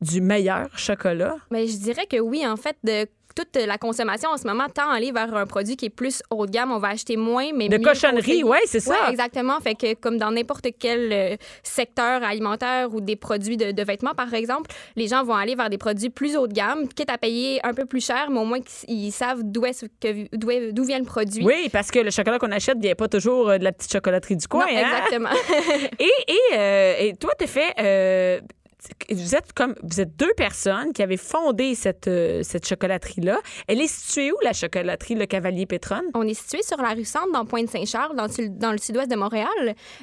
[0.00, 1.34] du meilleur chocolat?
[1.50, 3.06] Mais je dirais que oui, en fait, de
[3.44, 6.22] toute la consommation en ce moment tend à aller vers un produit qui est plus
[6.30, 6.72] haut de gamme.
[6.72, 9.10] On va acheter moins, mais De cochonnerie, ouais, c'est ça.
[9.10, 9.58] Exactement.
[9.60, 14.14] Fait que comme dans n'importe quel euh, secteur alimentaire ou des produits de, de vêtements,
[14.14, 17.18] par exemple, les gens vont aller vers des produits plus haut de gamme, quitte à
[17.18, 20.50] payer un peu plus cher, mais au moins qu'ils ils savent d'où est-ce que d'où
[20.50, 21.44] est- d'où vient le produit.
[21.44, 24.36] Oui, parce que le chocolat qu'on achète vient pas toujours euh, de la petite chocolaterie
[24.36, 24.66] du coin.
[24.66, 24.80] Non, hein?
[24.80, 25.30] exactement.
[25.98, 27.72] Et, et, euh, et toi, t'as fait.
[27.80, 28.40] euh,
[29.10, 33.38] vous êtes comme vous êtes deux personnes qui avez fondé cette, euh, cette chocolaterie-là.
[33.68, 36.04] Elle est située où, la chocolaterie Le Cavalier Pétronne?
[36.14, 39.10] On est situé sur la rue Centre, dans Pointe-Saint-Charles, dans, le sud- dans le sud-ouest
[39.10, 39.46] de Montréal.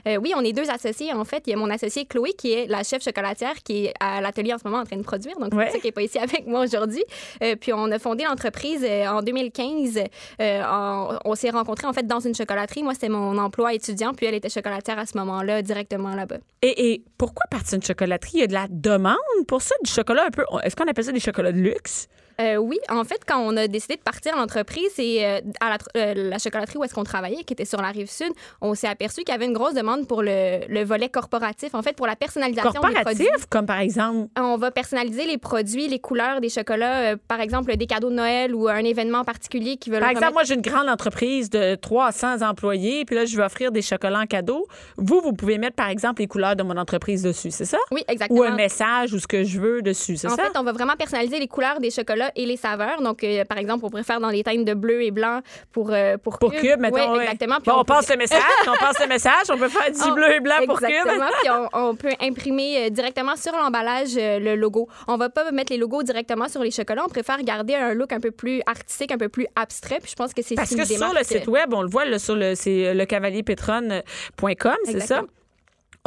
[0.07, 1.43] Euh, oui, on est deux associés, en fait.
[1.47, 4.53] Il y a mon associée Chloé, qui est la chef chocolatière, qui est à l'atelier
[4.53, 5.38] en ce moment en train de produire.
[5.39, 5.65] Donc, c'est Ouais.
[5.65, 7.03] pour ça qu'elle n'est pas ici avec moi aujourd'hui.
[7.43, 9.99] Euh, puis, on a fondé l'entreprise en 2015.
[10.41, 12.84] Euh, en- on s'est rencontrés, en fait, dans une chocolaterie.
[12.84, 16.38] Moi, c'était mon emploi étudiant, puis elle était chocolatière à ce moment-là, directement là-bas.
[16.61, 18.32] Et, et pourquoi partir d'une chocolaterie?
[18.36, 20.43] Il y a de la demande pour ça, du chocolat un peu.
[20.63, 22.07] Est-ce qu'on appelle ça des chocolats de luxe?
[22.39, 25.77] Euh, oui, en fait, quand on a décidé de partir l'entreprise, c'est euh, à la,
[25.97, 28.31] euh, la chocolaterie où est-ce qu'on travaillait, qui était sur la rive sud,
[28.61, 31.81] on s'est aperçu qu'il y avait une grosse demande pour le, le volet corporatif, en
[31.81, 32.93] fait, pour la personnalisation des produits.
[33.25, 34.29] Corporatif, comme par exemple?
[34.39, 38.53] On va personnaliser les produits, les couleurs des chocolats, par exemple des cadeaux de Noël
[38.53, 41.75] ou un événement particulier qui veut Par le exemple, moi, j'ai une grande entreprise de
[41.75, 44.67] 300 employés, puis là, je veux offrir des chocolats en cadeau.
[44.97, 47.77] Vous, vous pouvez mettre, par exemple, les couleurs de mon entreprise dessus, c'est ça?
[47.91, 48.41] Oui, exactement.
[48.41, 50.43] Ou un message ou ce que je veux dessus, c'est En ça?
[50.43, 53.01] fait, on va vraiment personnaliser les couleurs des chocolats et les saveurs.
[53.01, 56.17] Donc, euh, par exemple, on préfère dans les teintes de bleu et blanc pour euh,
[56.17, 56.95] pour, Pour Cube, mettons.
[57.11, 57.23] Oui, ouais.
[57.23, 57.55] exactement.
[57.61, 59.97] Puis Bon, on, peut- passe le message, on passe le message, on peut faire du
[60.09, 60.89] On- bleu et blanc pour Cube.
[60.89, 61.28] Exactement.
[61.41, 64.88] Puis on, on peut imprimer euh, directement sur l'emballage euh, le logo.
[65.07, 67.03] On va pas mettre les logos directement sur les chocolats.
[67.05, 69.99] On préfère garder un look un peu plus artistique, un peu plus abstrait.
[70.01, 72.19] Puis je pense que c'est Parce que sur le site web, on le voit là,
[72.19, 75.21] sur le, c'est lecavalierpétronne.com, c'est ça?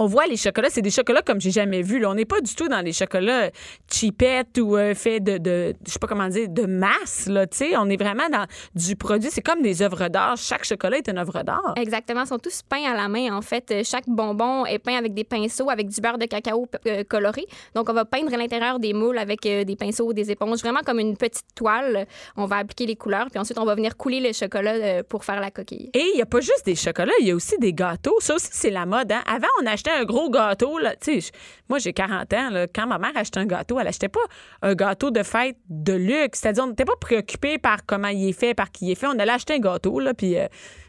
[0.02, 1.98] On voit les chocolats, c'est des chocolats comme j'ai jamais vu.
[1.98, 2.08] Là.
[2.08, 3.50] On n'est pas du tout dans les chocolats
[3.92, 7.26] cheapettes ou euh, faits de, de, je sais pas comment dire, de masse.
[7.26, 7.76] Là, tu sais.
[7.76, 9.28] on est vraiment dans du produit.
[9.30, 10.38] C'est comme des œuvres d'art.
[10.38, 11.74] Chaque chocolat est une œuvre d'art.
[11.76, 13.70] Exactement, ils sont tous peints à la main en fait.
[13.72, 17.44] Euh, Chaque bonbon est peint avec des pinceaux, avec du beurre de cacao euh, coloré.
[17.74, 20.98] Donc on va peindre à l'intérieur des moules avec des pinceaux, des éponges, vraiment comme
[20.98, 22.06] une petite toile.
[22.38, 25.40] On va appliquer les couleurs, puis ensuite on va venir couler le chocolat pour faire
[25.40, 25.90] la coquille.
[25.92, 28.16] Et il n'y a pas juste des chocolats, il y a aussi des gâteaux.
[28.20, 29.12] Ça aussi, c'est la mode.
[29.12, 29.20] Hein?
[29.26, 30.78] Avant, on achetait un gros gâteau.
[30.78, 30.94] Là.
[30.96, 31.32] Tu sais,
[31.68, 32.50] moi, j'ai 40 ans.
[32.50, 32.66] là.
[32.66, 34.20] Quand ma mère achetait un gâteau, elle achetait pas
[34.62, 36.40] un gâteau de fête de luxe.
[36.40, 39.06] C'est-à-dire, on n'était pas préoccupé par comment il est fait, par qui il est fait.
[39.06, 40.46] On allait acheter un gâteau, là, puis euh,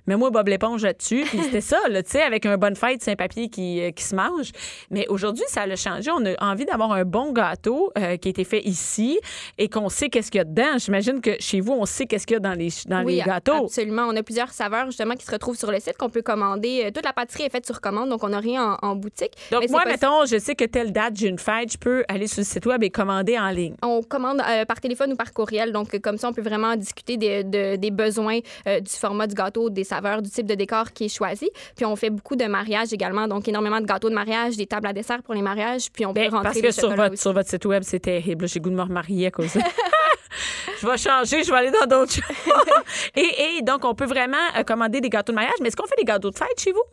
[0.08, 1.24] mets-moi Bob l'éponge là-dessus.
[1.28, 3.92] Puis c'était ça, là, tu sais, avec un bonne fête, c'est un papier qui, euh,
[3.92, 4.52] qui se mange.
[4.90, 6.10] Mais aujourd'hui, ça a changé.
[6.12, 9.20] On a envie d'avoir un bon gâteau euh, qui a été fait ici
[9.58, 10.78] et qu'on sait qu'est-ce qu'il y a dedans.
[10.78, 13.22] J'imagine que chez vous, on sait qu'est-ce qu'il y a dans les, dans oui, les
[13.22, 13.66] gâteaux.
[13.66, 14.04] absolument.
[14.08, 16.84] On a plusieurs saveurs justement qui se retrouvent sur le site qu'on peut commander.
[16.86, 19.34] Euh, Toute la pâtisserie est faite sur commande, donc on n'a rien en, en boutique.
[19.52, 22.28] Donc, Mais moi, mettons, je sais que telle date, j'ai une fête, je peux aller
[22.28, 23.76] sur le site web et commander en ligne.
[23.82, 25.72] On commande euh, par téléphone ou par courriel.
[25.72, 29.36] Donc, comme ça, on peut vraiment discuter des, de- des besoins euh, du format du
[29.36, 31.50] gâteau, des saveurs, du type de décor qui est choisi.
[31.76, 33.28] Puis, on fait beaucoup de mariages également.
[33.28, 35.92] Donc, énormément de gâteaux de mariage, des tables à dessert pour les mariages.
[35.92, 37.22] Puis, on peut rentrer parce que sur votre, aussi.
[37.22, 38.48] sur votre site web, c'est terrible.
[38.48, 39.60] J'ai goût de me remarier à cause de
[40.82, 42.24] Je vais changer, je vais aller dans d'autres choses.
[43.16, 45.56] et, et donc, on peut vraiment euh, commander des gâteaux de mariage.
[45.62, 46.84] Mais est-ce qu'on fait des gâteaux de fête chez vous?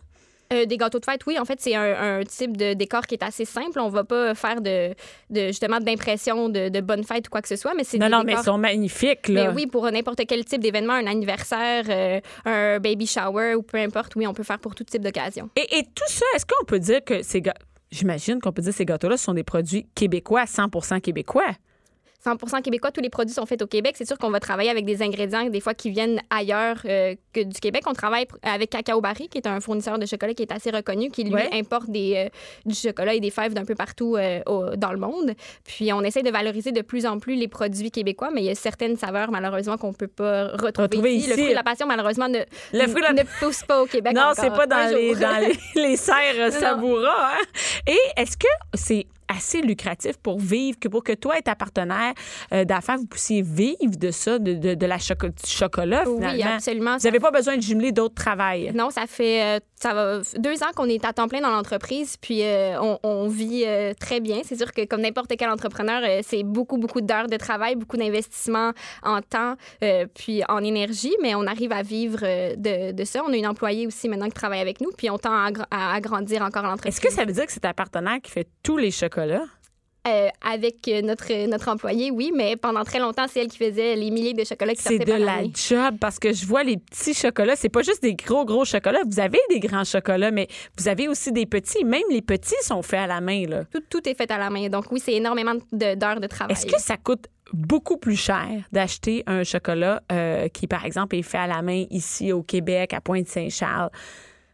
[0.51, 1.38] Euh, des gâteaux de fête, oui.
[1.38, 3.78] En fait, c'est un, un type de décor qui est assez simple.
[3.80, 4.94] On va pas faire de,
[5.28, 8.07] de justement d'impression de, de bonne fête ou quoi que ce soit, mais c'est Non,
[8.07, 9.28] des non, mais ils sont magnifiques.
[9.28, 9.49] Là.
[9.49, 13.76] Mais oui, pour n'importe quel type d'événement, un anniversaire, euh, un baby shower ou peu
[13.76, 15.51] importe, oui, on peut faire pour tout type d'occasion.
[15.55, 17.64] Et, et tout ça, est-ce qu'on peut dire que ces gâteaux.
[17.90, 21.53] J'imagine qu'on peut dire que ces gâteaux-là sont des produits québécois, 100% québécois?
[22.25, 23.95] 100% québécois, tous les produits sont faits au Québec.
[23.97, 27.43] C'est sûr qu'on va travailler avec des ingrédients des fois qui viennent ailleurs euh, que
[27.45, 27.85] du Québec.
[27.87, 31.11] On travaille avec Cacao Barry, qui est un fournisseur de chocolat qui est assez reconnu,
[31.11, 31.49] qui lui Ouais.
[31.53, 32.29] importe des, euh,
[32.66, 35.33] du chocolat et des fèves d'un peu partout euh, au- dans le monde.
[35.64, 38.51] Puis on essaie de valoriser de plus en plus les produits québécois, mais il y
[38.51, 41.21] a certaines saveurs malheureusement qu'on peut pas retrouver Retrouver ici.
[41.21, 41.31] ici.
[41.31, 42.41] Le fruit de la passion malheureusement ne,
[42.73, 44.12] Le fruit de la- ne pousse pas au Québec.
[44.14, 46.53] Non, c'est pas dans les, dans les, les serres.
[46.53, 47.33] Savoura.
[47.35, 47.45] hein?
[47.87, 52.12] Et est-ce que c'est assez lucratif pour vivre, que pour que toi et ta partenaire
[52.53, 56.43] euh, d'affaires, vous puissiez vivre de ça, de, de, de la choco- du chocolat, Oui,
[56.43, 56.97] absolument.
[56.97, 58.72] Vous n'avez pas besoin de jumeler d'autres travails.
[58.74, 62.16] Non, ça fait euh, ça va deux ans qu'on est à temps plein dans l'entreprise,
[62.16, 64.41] puis euh, on, vit euh, très bien.
[64.43, 67.97] C'est sûr que comme n'importe quel entrepreneur, euh, c'est beaucoup beaucoup d'heures de travail, beaucoup
[67.97, 68.72] d'investissement
[69.03, 69.55] en temps,
[70.14, 72.20] puis en énergie, mais on arrive à vivre
[72.57, 73.22] de, ça.
[73.26, 76.43] On a une employée aussi maintenant qui travaille avec nous, puis on tend à agrandir
[76.43, 76.95] encore l'entreprise.
[76.95, 79.45] Est-ce que ça veut dire que c'est ta partenaire qui fait tous les chocolats?
[80.09, 83.95] Euh, avec euh, notre notre employée, oui, mais pendant très longtemps, c'est elle qui faisait
[83.95, 86.63] les milliers de chocolats qui C'est sortaient de par la job parce que je vois
[86.65, 87.57] les petits chocolats.
[87.57, 89.01] C'est pas juste des gros, gros chocolats.
[89.07, 90.49] Vous avez des grands chocolats, mais
[90.79, 91.85] vous avez aussi des petits.
[91.85, 93.47] Même les petits sont faits à la main.
[93.47, 93.65] Là.
[93.73, 94.69] Tout, tout est fait à la main.
[94.69, 96.53] Donc oui, c'est énormément de- d'heures de travail.
[96.53, 101.23] Est-ce que ça coûte beaucoup plus cher d'acheter un chocolat euh, qui, par exemple, est
[101.23, 103.91] fait à la main ici au Québec, à Pointe-Saint-Charles?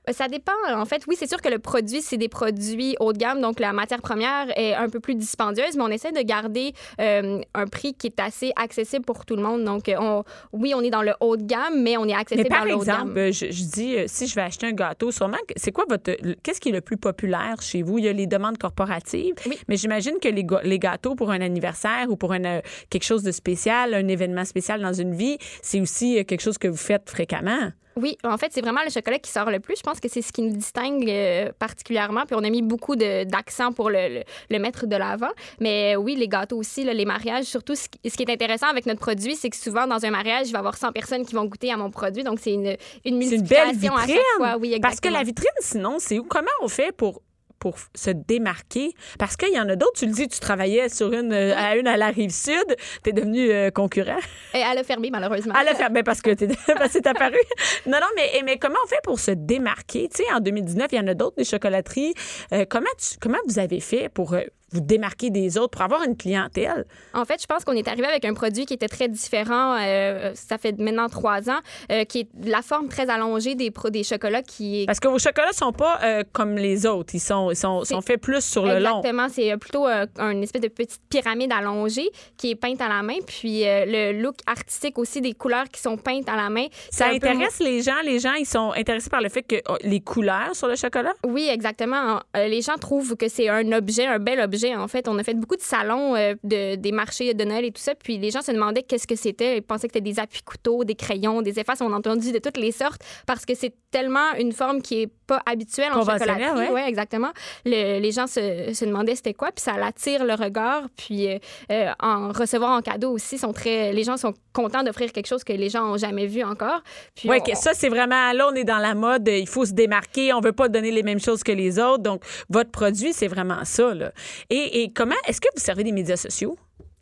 [0.09, 0.53] Euh, Ça dépend.
[0.75, 3.59] En fait, oui, c'est sûr que le produit, c'est des produits haut de gamme, donc
[3.61, 7.67] la matière première est un peu plus dispendieuse, mais on essaie de garder euh, un
[7.67, 9.65] prix qui est assez accessible pour tout le monde.
[9.65, 12.15] Donc, euh, on, oui, on est dans le haut de gamme, mais on est Mais
[12.15, 13.19] accessible par dans le haut de exemple, gamme.
[13.19, 16.13] euh, je, je dis, euh, si je vais acheter un gâteau, sûrement, c'est quoi votre.
[16.43, 17.99] Qu'est-ce qui est le plus populaire chez vous?
[17.99, 19.59] Il y a les demandes corporatives, Oui.
[19.69, 23.23] mais j'imagine que les, les gâteaux pour un anniversaire ou pour un, euh, quelque chose
[23.23, 26.77] de spécial, un événement spécial dans une vie, c'est aussi euh, quelque chose que vous
[26.77, 27.71] faites fréquemment.
[27.97, 29.77] Oui, en fait, c'est vraiment le chocolat qui sort le plus.
[29.77, 32.23] Je pense que c'est ce qui nous distingue euh, particulièrement.
[32.27, 35.31] Puis on a mis beaucoup d'accent pour le, le- le mettre de l'avant.
[35.61, 38.67] Mais oui, les gâteaux aussi, là, les mariages, surtout, ce qui, ce qui est intéressant
[38.69, 41.25] avec notre produit, c'est que souvent, dans un mariage, il va y avoir 100 personnes
[41.25, 42.25] qui vont goûter à mon produit.
[42.25, 44.17] Donc, c'est une, une C'est une belle multiplication à vitrine.
[44.17, 44.57] chaque fois.
[44.61, 46.25] Oui, Parce que la vitrine, sinon, c'est où?
[46.25, 47.23] Comment on fait pour
[47.65, 48.93] pour se démarquer.
[49.19, 51.77] Parce qu'il y en a d'autres tu le dis tu travaillais sur une euh, à
[51.77, 52.69] une à la rive sud
[53.03, 54.19] tu es devenu euh, concurrent.
[54.53, 55.55] Et elle a fermé, malheureusement.
[55.55, 57.39] à la faire ben parce que c'est apparu.
[57.87, 60.11] Non non mais mais comment on fait pour se démarquer?
[60.15, 62.13] Tu sais en 2019 il y en a d'autres des chocolateries.
[62.53, 64.35] Euh, comment tu- comment vous avez fait pour
[64.75, 68.07] vous démarquer des autres pour avoir une clientèle En fait, je pense qu'on est arrivé
[68.07, 69.77] avec un produit qui était très différent.
[69.81, 71.61] euh, ça fait maintenant trois ans,
[71.93, 75.19] euh, qui est la forme très allongée des, des chocolats qui est parce que vos
[75.19, 78.67] chocolats sont pas euh, comme les autres ils sont ils sont, sont faits plus sur
[78.67, 82.89] le long Exactement, c'est plutôt une espèce de petite pyramide allongée qui est peinte à
[82.89, 83.17] la main.
[83.27, 86.67] Puis le look artistique aussi des couleurs qui sont peintes à la main.
[86.91, 89.77] ça peu intéresse les gens les gens ils sont intéressés par le fait que oh,
[89.83, 91.13] les couleurs sur le chocolat?
[91.27, 92.21] Oui, exactement.
[92.35, 94.64] Les gens trouvent que c'est un objet, un bel objet.
[94.75, 97.71] En fait, on a fait beaucoup de salons, euh, de, des marchés de Noël et
[97.73, 97.95] tout ça.
[97.95, 99.57] Puis les gens se demandaient qu'est-ce que c'était.
[99.59, 101.81] Ils pensaient que c'était des appuis-couteaux, des crayons, des effaces.
[101.81, 105.11] On a entendu de toutes les sortes parce que c'est tellement une forme qui est
[105.27, 106.01] pas habituelle en
[106.45, 106.59] chocolaterie.
[106.59, 106.71] ouais.
[106.73, 107.31] Ouais, exactement.
[107.65, 109.49] Le- les gens se, se demandaient c'était quoi.
[109.53, 110.83] Puis ça attire le regard.
[110.97, 111.39] Puis euh,
[111.71, 115.43] euh, en recevoir en cadeau aussi, sont très, les gens sont contents d'offrir quelque chose
[115.45, 116.83] que les gens ont jamais vu encore.
[117.15, 118.33] Puis Oui, on- ça, c'est vraiment.
[118.33, 119.27] Là, on est dans la mode.
[119.29, 120.33] Il faut se démarquer.
[120.33, 122.03] On veut pas donner les mêmes choses que les autres.
[122.03, 123.95] Donc, votre produit, c'est vraiment ça.
[123.95, 124.13] Là.
[124.51, 125.15] Et, et comment.
[125.27, 126.57] Est-ce que vous servez des médias sociaux?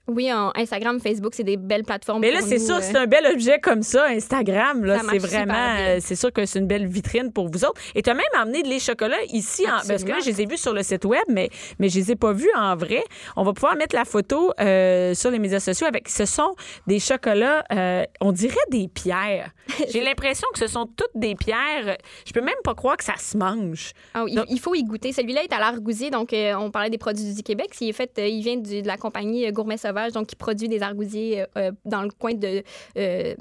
[0.09, 2.23] Oui, Instagram, Facebook, c'est des belles plateformes.
[2.23, 4.85] Mais là, c'est sûr, euh, c'est un bel objet comme ça, Instagram.
[4.85, 5.77] Là, c'est vraiment.
[5.79, 7.81] euh, C'est sûr que c'est une belle vitrine pour vous autres.
[7.95, 9.65] Et tu as même amené de les chocolats ici.
[9.65, 12.01] En, parce que là, je les ai vus sur le site Web, mais, mais je
[12.01, 13.05] les ai pas vus en vrai.
[13.37, 16.09] On va pouvoir mettre la photo euh, sur les médias sociaux avec.
[16.09, 16.53] Ce sont
[16.89, 19.53] des chocolats, euh, on dirait des pierres.
[19.91, 21.97] J'ai l'impression que ce sont toutes des pierres.
[22.27, 23.93] Je peux même pas croire que ça se mange.
[24.15, 25.13] Ah il- Donc- il faut y goûter.
[25.13, 27.71] Celui-là est à l'argousier, donc euh, on parlait des produits du Québec.
[27.81, 30.37] Il est fait, euh, il vient du- de la compagnie euh, Gourmet Sauvage, donc qui
[30.37, 32.63] produit des argousiers euh, dans le coin de
[32.97, 33.35] euh,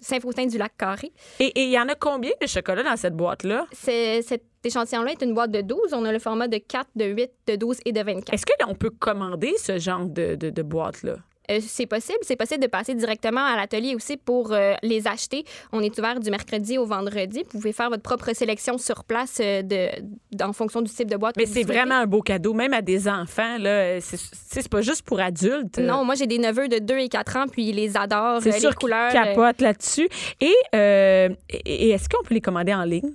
[0.00, 1.10] Saint-Faustin du lac Carré.
[1.40, 3.66] Et il y en a combien de chocolats dans cette boîte-là?
[3.72, 5.94] Cet échantillon-là est une boîte de 12.
[5.94, 8.32] On a le format de 4, de 8, de 12 et de 24.
[8.34, 11.16] Est-ce qu'on peut commander ce genre de, de, de boîte-là?
[11.50, 12.18] Euh, c'est possible.
[12.22, 15.44] C'est possible de passer directement à l'atelier aussi pour euh, les acheter.
[15.72, 17.42] On est ouvert du mercredi au vendredi.
[17.44, 19.88] Vous pouvez faire votre propre sélection sur place euh, de,
[20.42, 21.36] en fonction du type de boîte.
[21.36, 23.58] Mais c'est vraiment un beau cadeau, même à des enfants.
[23.58, 25.78] Là, c'est, pas juste pour adultes.
[25.78, 28.42] Non, moi j'ai des neveux de 2 et 4 ans, puis ils les adorent.
[28.42, 29.12] c'est sûr les couleurs.
[29.12, 30.08] capotent là-dessus.
[30.40, 30.54] Et
[31.52, 33.12] est-ce qu'on peut les commander en ligne?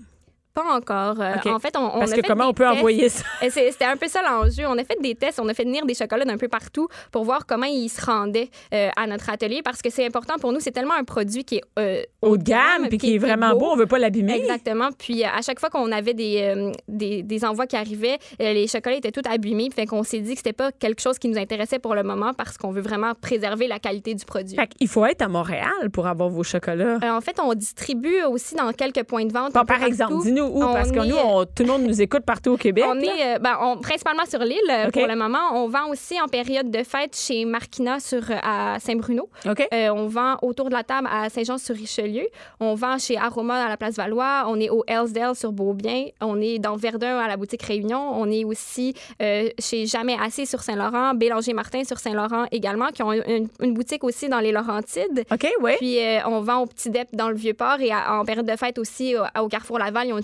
[0.54, 1.16] Pas encore.
[1.22, 1.36] Euh.
[1.46, 2.78] En fait, on, on Parce a que fait comment on peut tests.
[2.78, 3.24] envoyer ça?
[3.50, 4.64] C'était un peu ça l'enjeu.
[4.68, 7.24] On a fait des tests, on a fait venir des chocolats d'un peu partout pour
[7.24, 10.60] voir comment ils se rendaient euh, à notre atelier parce que c'est important pour nous.
[10.60, 13.68] C'est tellement un produit qui est euh, Haut de gamme, puis qui est vraiment beau,
[13.72, 14.34] on veut pas l'abîmer.
[14.42, 14.90] Exactement.
[14.98, 18.98] Puis à chaque fois qu'on avait des, euh, des, des envois qui arrivaient, les chocolats
[18.98, 19.70] étaient tout abîmés.
[19.74, 22.34] Fait qu'on s'est dit que c'était pas quelque chose qui nous intéressait pour le moment
[22.34, 24.56] parce qu'on veut vraiment préserver la qualité du produit.
[24.56, 27.00] Fait qu'il faut être à Montréal pour avoir vos chocolats.
[27.04, 29.54] En fait, on distribue aussi dans quelques points de vente.
[29.54, 30.24] Bon, par exemple, partout.
[30.46, 32.58] Dis-nous où, On parce que est, nous, on- tout le monde nous écoute partout au
[32.58, 32.86] Québec.
[32.88, 33.02] On là.
[33.04, 35.40] est euh, ben, on- principalement sur l'île euh, pour le moment.
[35.54, 39.30] On vend aussi en période de fête chez Marquina sur, euh, à Saint-Bruno.
[39.46, 42.28] Euh, on vend autour de la table à Saint-Jean-sur-Richelieu.
[42.60, 44.46] On vend chez Aroma à la place Valois.
[44.48, 46.06] On est au Hellsdale sur Beaubien.
[46.22, 48.12] On est dans Verdun à la boutique Réunion.
[48.14, 53.04] On est aussi euh, chez Jamais Assez sur Saint-Laurent, Bélanger Martin sur Saint-Laurent également, qui
[53.04, 55.24] ont une, une boutique aussi dans les Laurentides.
[55.32, 55.72] OK, oui.
[55.78, 58.56] Puis euh, on vend au Petit Dep dans le Vieux-Port et à- en période de
[58.56, 60.24] fête aussi au, au Carrefour Laval, ils ont une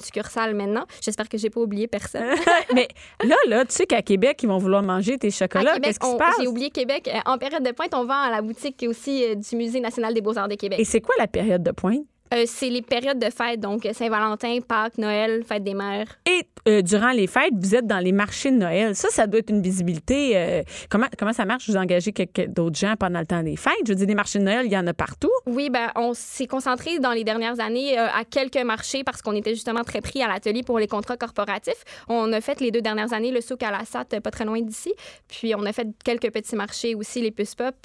[0.54, 0.86] maintenant.
[1.02, 2.28] J'espère que j'ai pas oublié personne.
[2.74, 2.88] Mais
[3.24, 5.80] là, là, tu sais qu'à Québec, ils vont vouloir manger tes chocolats.
[5.80, 6.36] Qu'est-ce qui se passe?
[6.40, 7.10] J'ai oublié Québec.
[7.14, 10.14] Euh, En période de pointe, on vend à la boutique aussi euh, du Musée national
[10.14, 10.80] des beaux-arts de Québec.
[10.80, 12.06] Et c'est quoi la période de pointe?
[12.34, 16.08] Euh, c'est les périodes de fête, donc Saint-Valentin, Pâques, Noël, Fête des mères.
[16.26, 18.96] Et euh, durant les fêtes, vous êtes dans les marchés de Noël.
[18.96, 20.36] Ça, ça doit être une visibilité.
[20.36, 21.70] euh, comment, comment ça marche?
[21.70, 22.14] Vous engagez
[22.50, 23.74] d'autres gens pendant le temps des fêtes?
[23.86, 25.32] Je veux dire, des marchés de Noël, il y en a partout.
[25.46, 29.54] Oui, ben, on s'est concentré dans les dernières années à quelques marchés parce qu'on était
[29.54, 31.84] justement très pris à l'atelier pour les contrats corporatifs.
[32.10, 34.62] On a fait les deux dernières années le souk à la SAT, pas très loin
[34.62, 34.94] d'ici.
[35.28, 37.76] Puis on a fait quelques petits marchés aussi, les puces pop.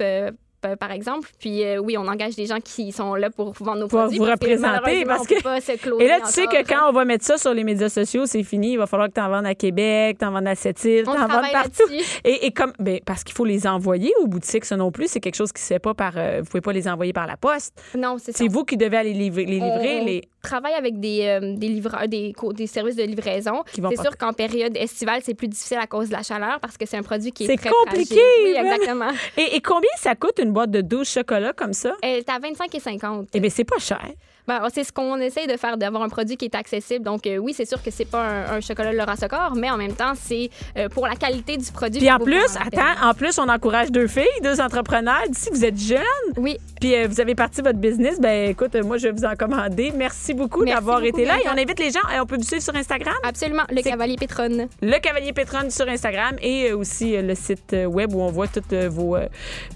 [0.64, 1.28] Euh, par exemple.
[1.38, 4.18] Puis euh, oui, on engage des gens qui sont là pour vendre nos Pour produits.
[4.18, 6.88] vous parce que représenter, parce que- pas se closer Et là, tu sais que quand
[6.88, 8.72] on va mettre ça sur les médias sociaux, c'est fini.
[8.72, 11.10] Il va falloir que tu en vendes à Québec, tu en vendes à Sept-Îles, tu
[11.10, 11.82] en vendes partout.
[12.24, 15.08] Et, et comme, ben, parce qu'il faut les envoyer aux boutiques, ça non plus.
[15.08, 16.14] C'est quelque chose qui se fait pas par.
[16.16, 17.80] euh, vous pouvez pas les envoyer par la poste.
[17.96, 18.38] Non, c'est ça.
[18.38, 19.98] C'est vous qui devez aller livrer, les livrer.
[20.00, 20.22] on les...
[20.42, 23.62] travaille avec des, euh, des livreurs, des, co- des services de livraison.
[23.96, 26.84] C'est sûr qu'en période estivale, c'est plus difficile à cause de la chaleur parce que
[26.86, 28.20] c'est un produit qui est, C'est très compliqué.
[28.44, 29.10] Oui, exactement.
[29.36, 31.94] Et, et combien ça coûte une boîte de 12 chocolats comme ça?
[32.02, 33.28] Elle est à 25 et 50.
[33.32, 34.02] Eh bien, c'est pas cher.
[34.48, 37.04] Ben, c'est ce qu'on essaye de faire, d'avoir un produit qui est accessible.
[37.04, 39.76] Donc, euh, oui, c'est sûr que c'est pas un, un chocolat Laura Socor, mais en
[39.76, 42.00] même temps, c'est euh, pour la qualité du produit.
[42.00, 45.22] Puis en plus, attends, en plus, on encourage deux filles, deux entrepreneurs.
[45.28, 46.00] D'ici, vous êtes jeunes.
[46.36, 46.58] Oui.
[46.80, 48.20] Puis euh, vous avez parti votre business.
[48.20, 49.92] Ben écoute, moi, je vais vous en commander.
[49.96, 51.38] Merci beaucoup d'avoir été là.
[51.38, 52.00] Et on invite les gens.
[52.14, 53.14] Et on peut vous suivre sur Instagram?
[53.22, 53.62] Absolument.
[53.70, 54.68] Le Cavalier Pétronne.
[54.80, 59.16] Le Cavalier Pétron sur Instagram et aussi le site web où on voit toutes, vos,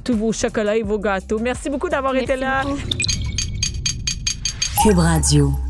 [0.05, 1.39] tous vos chocolats et vos gâteaux.
[1.39, 2.63] Merci beaucoup d'avoir été là.
[2.65, 3.26] beaucoup.
[4.83, 5.66] Cube Radio.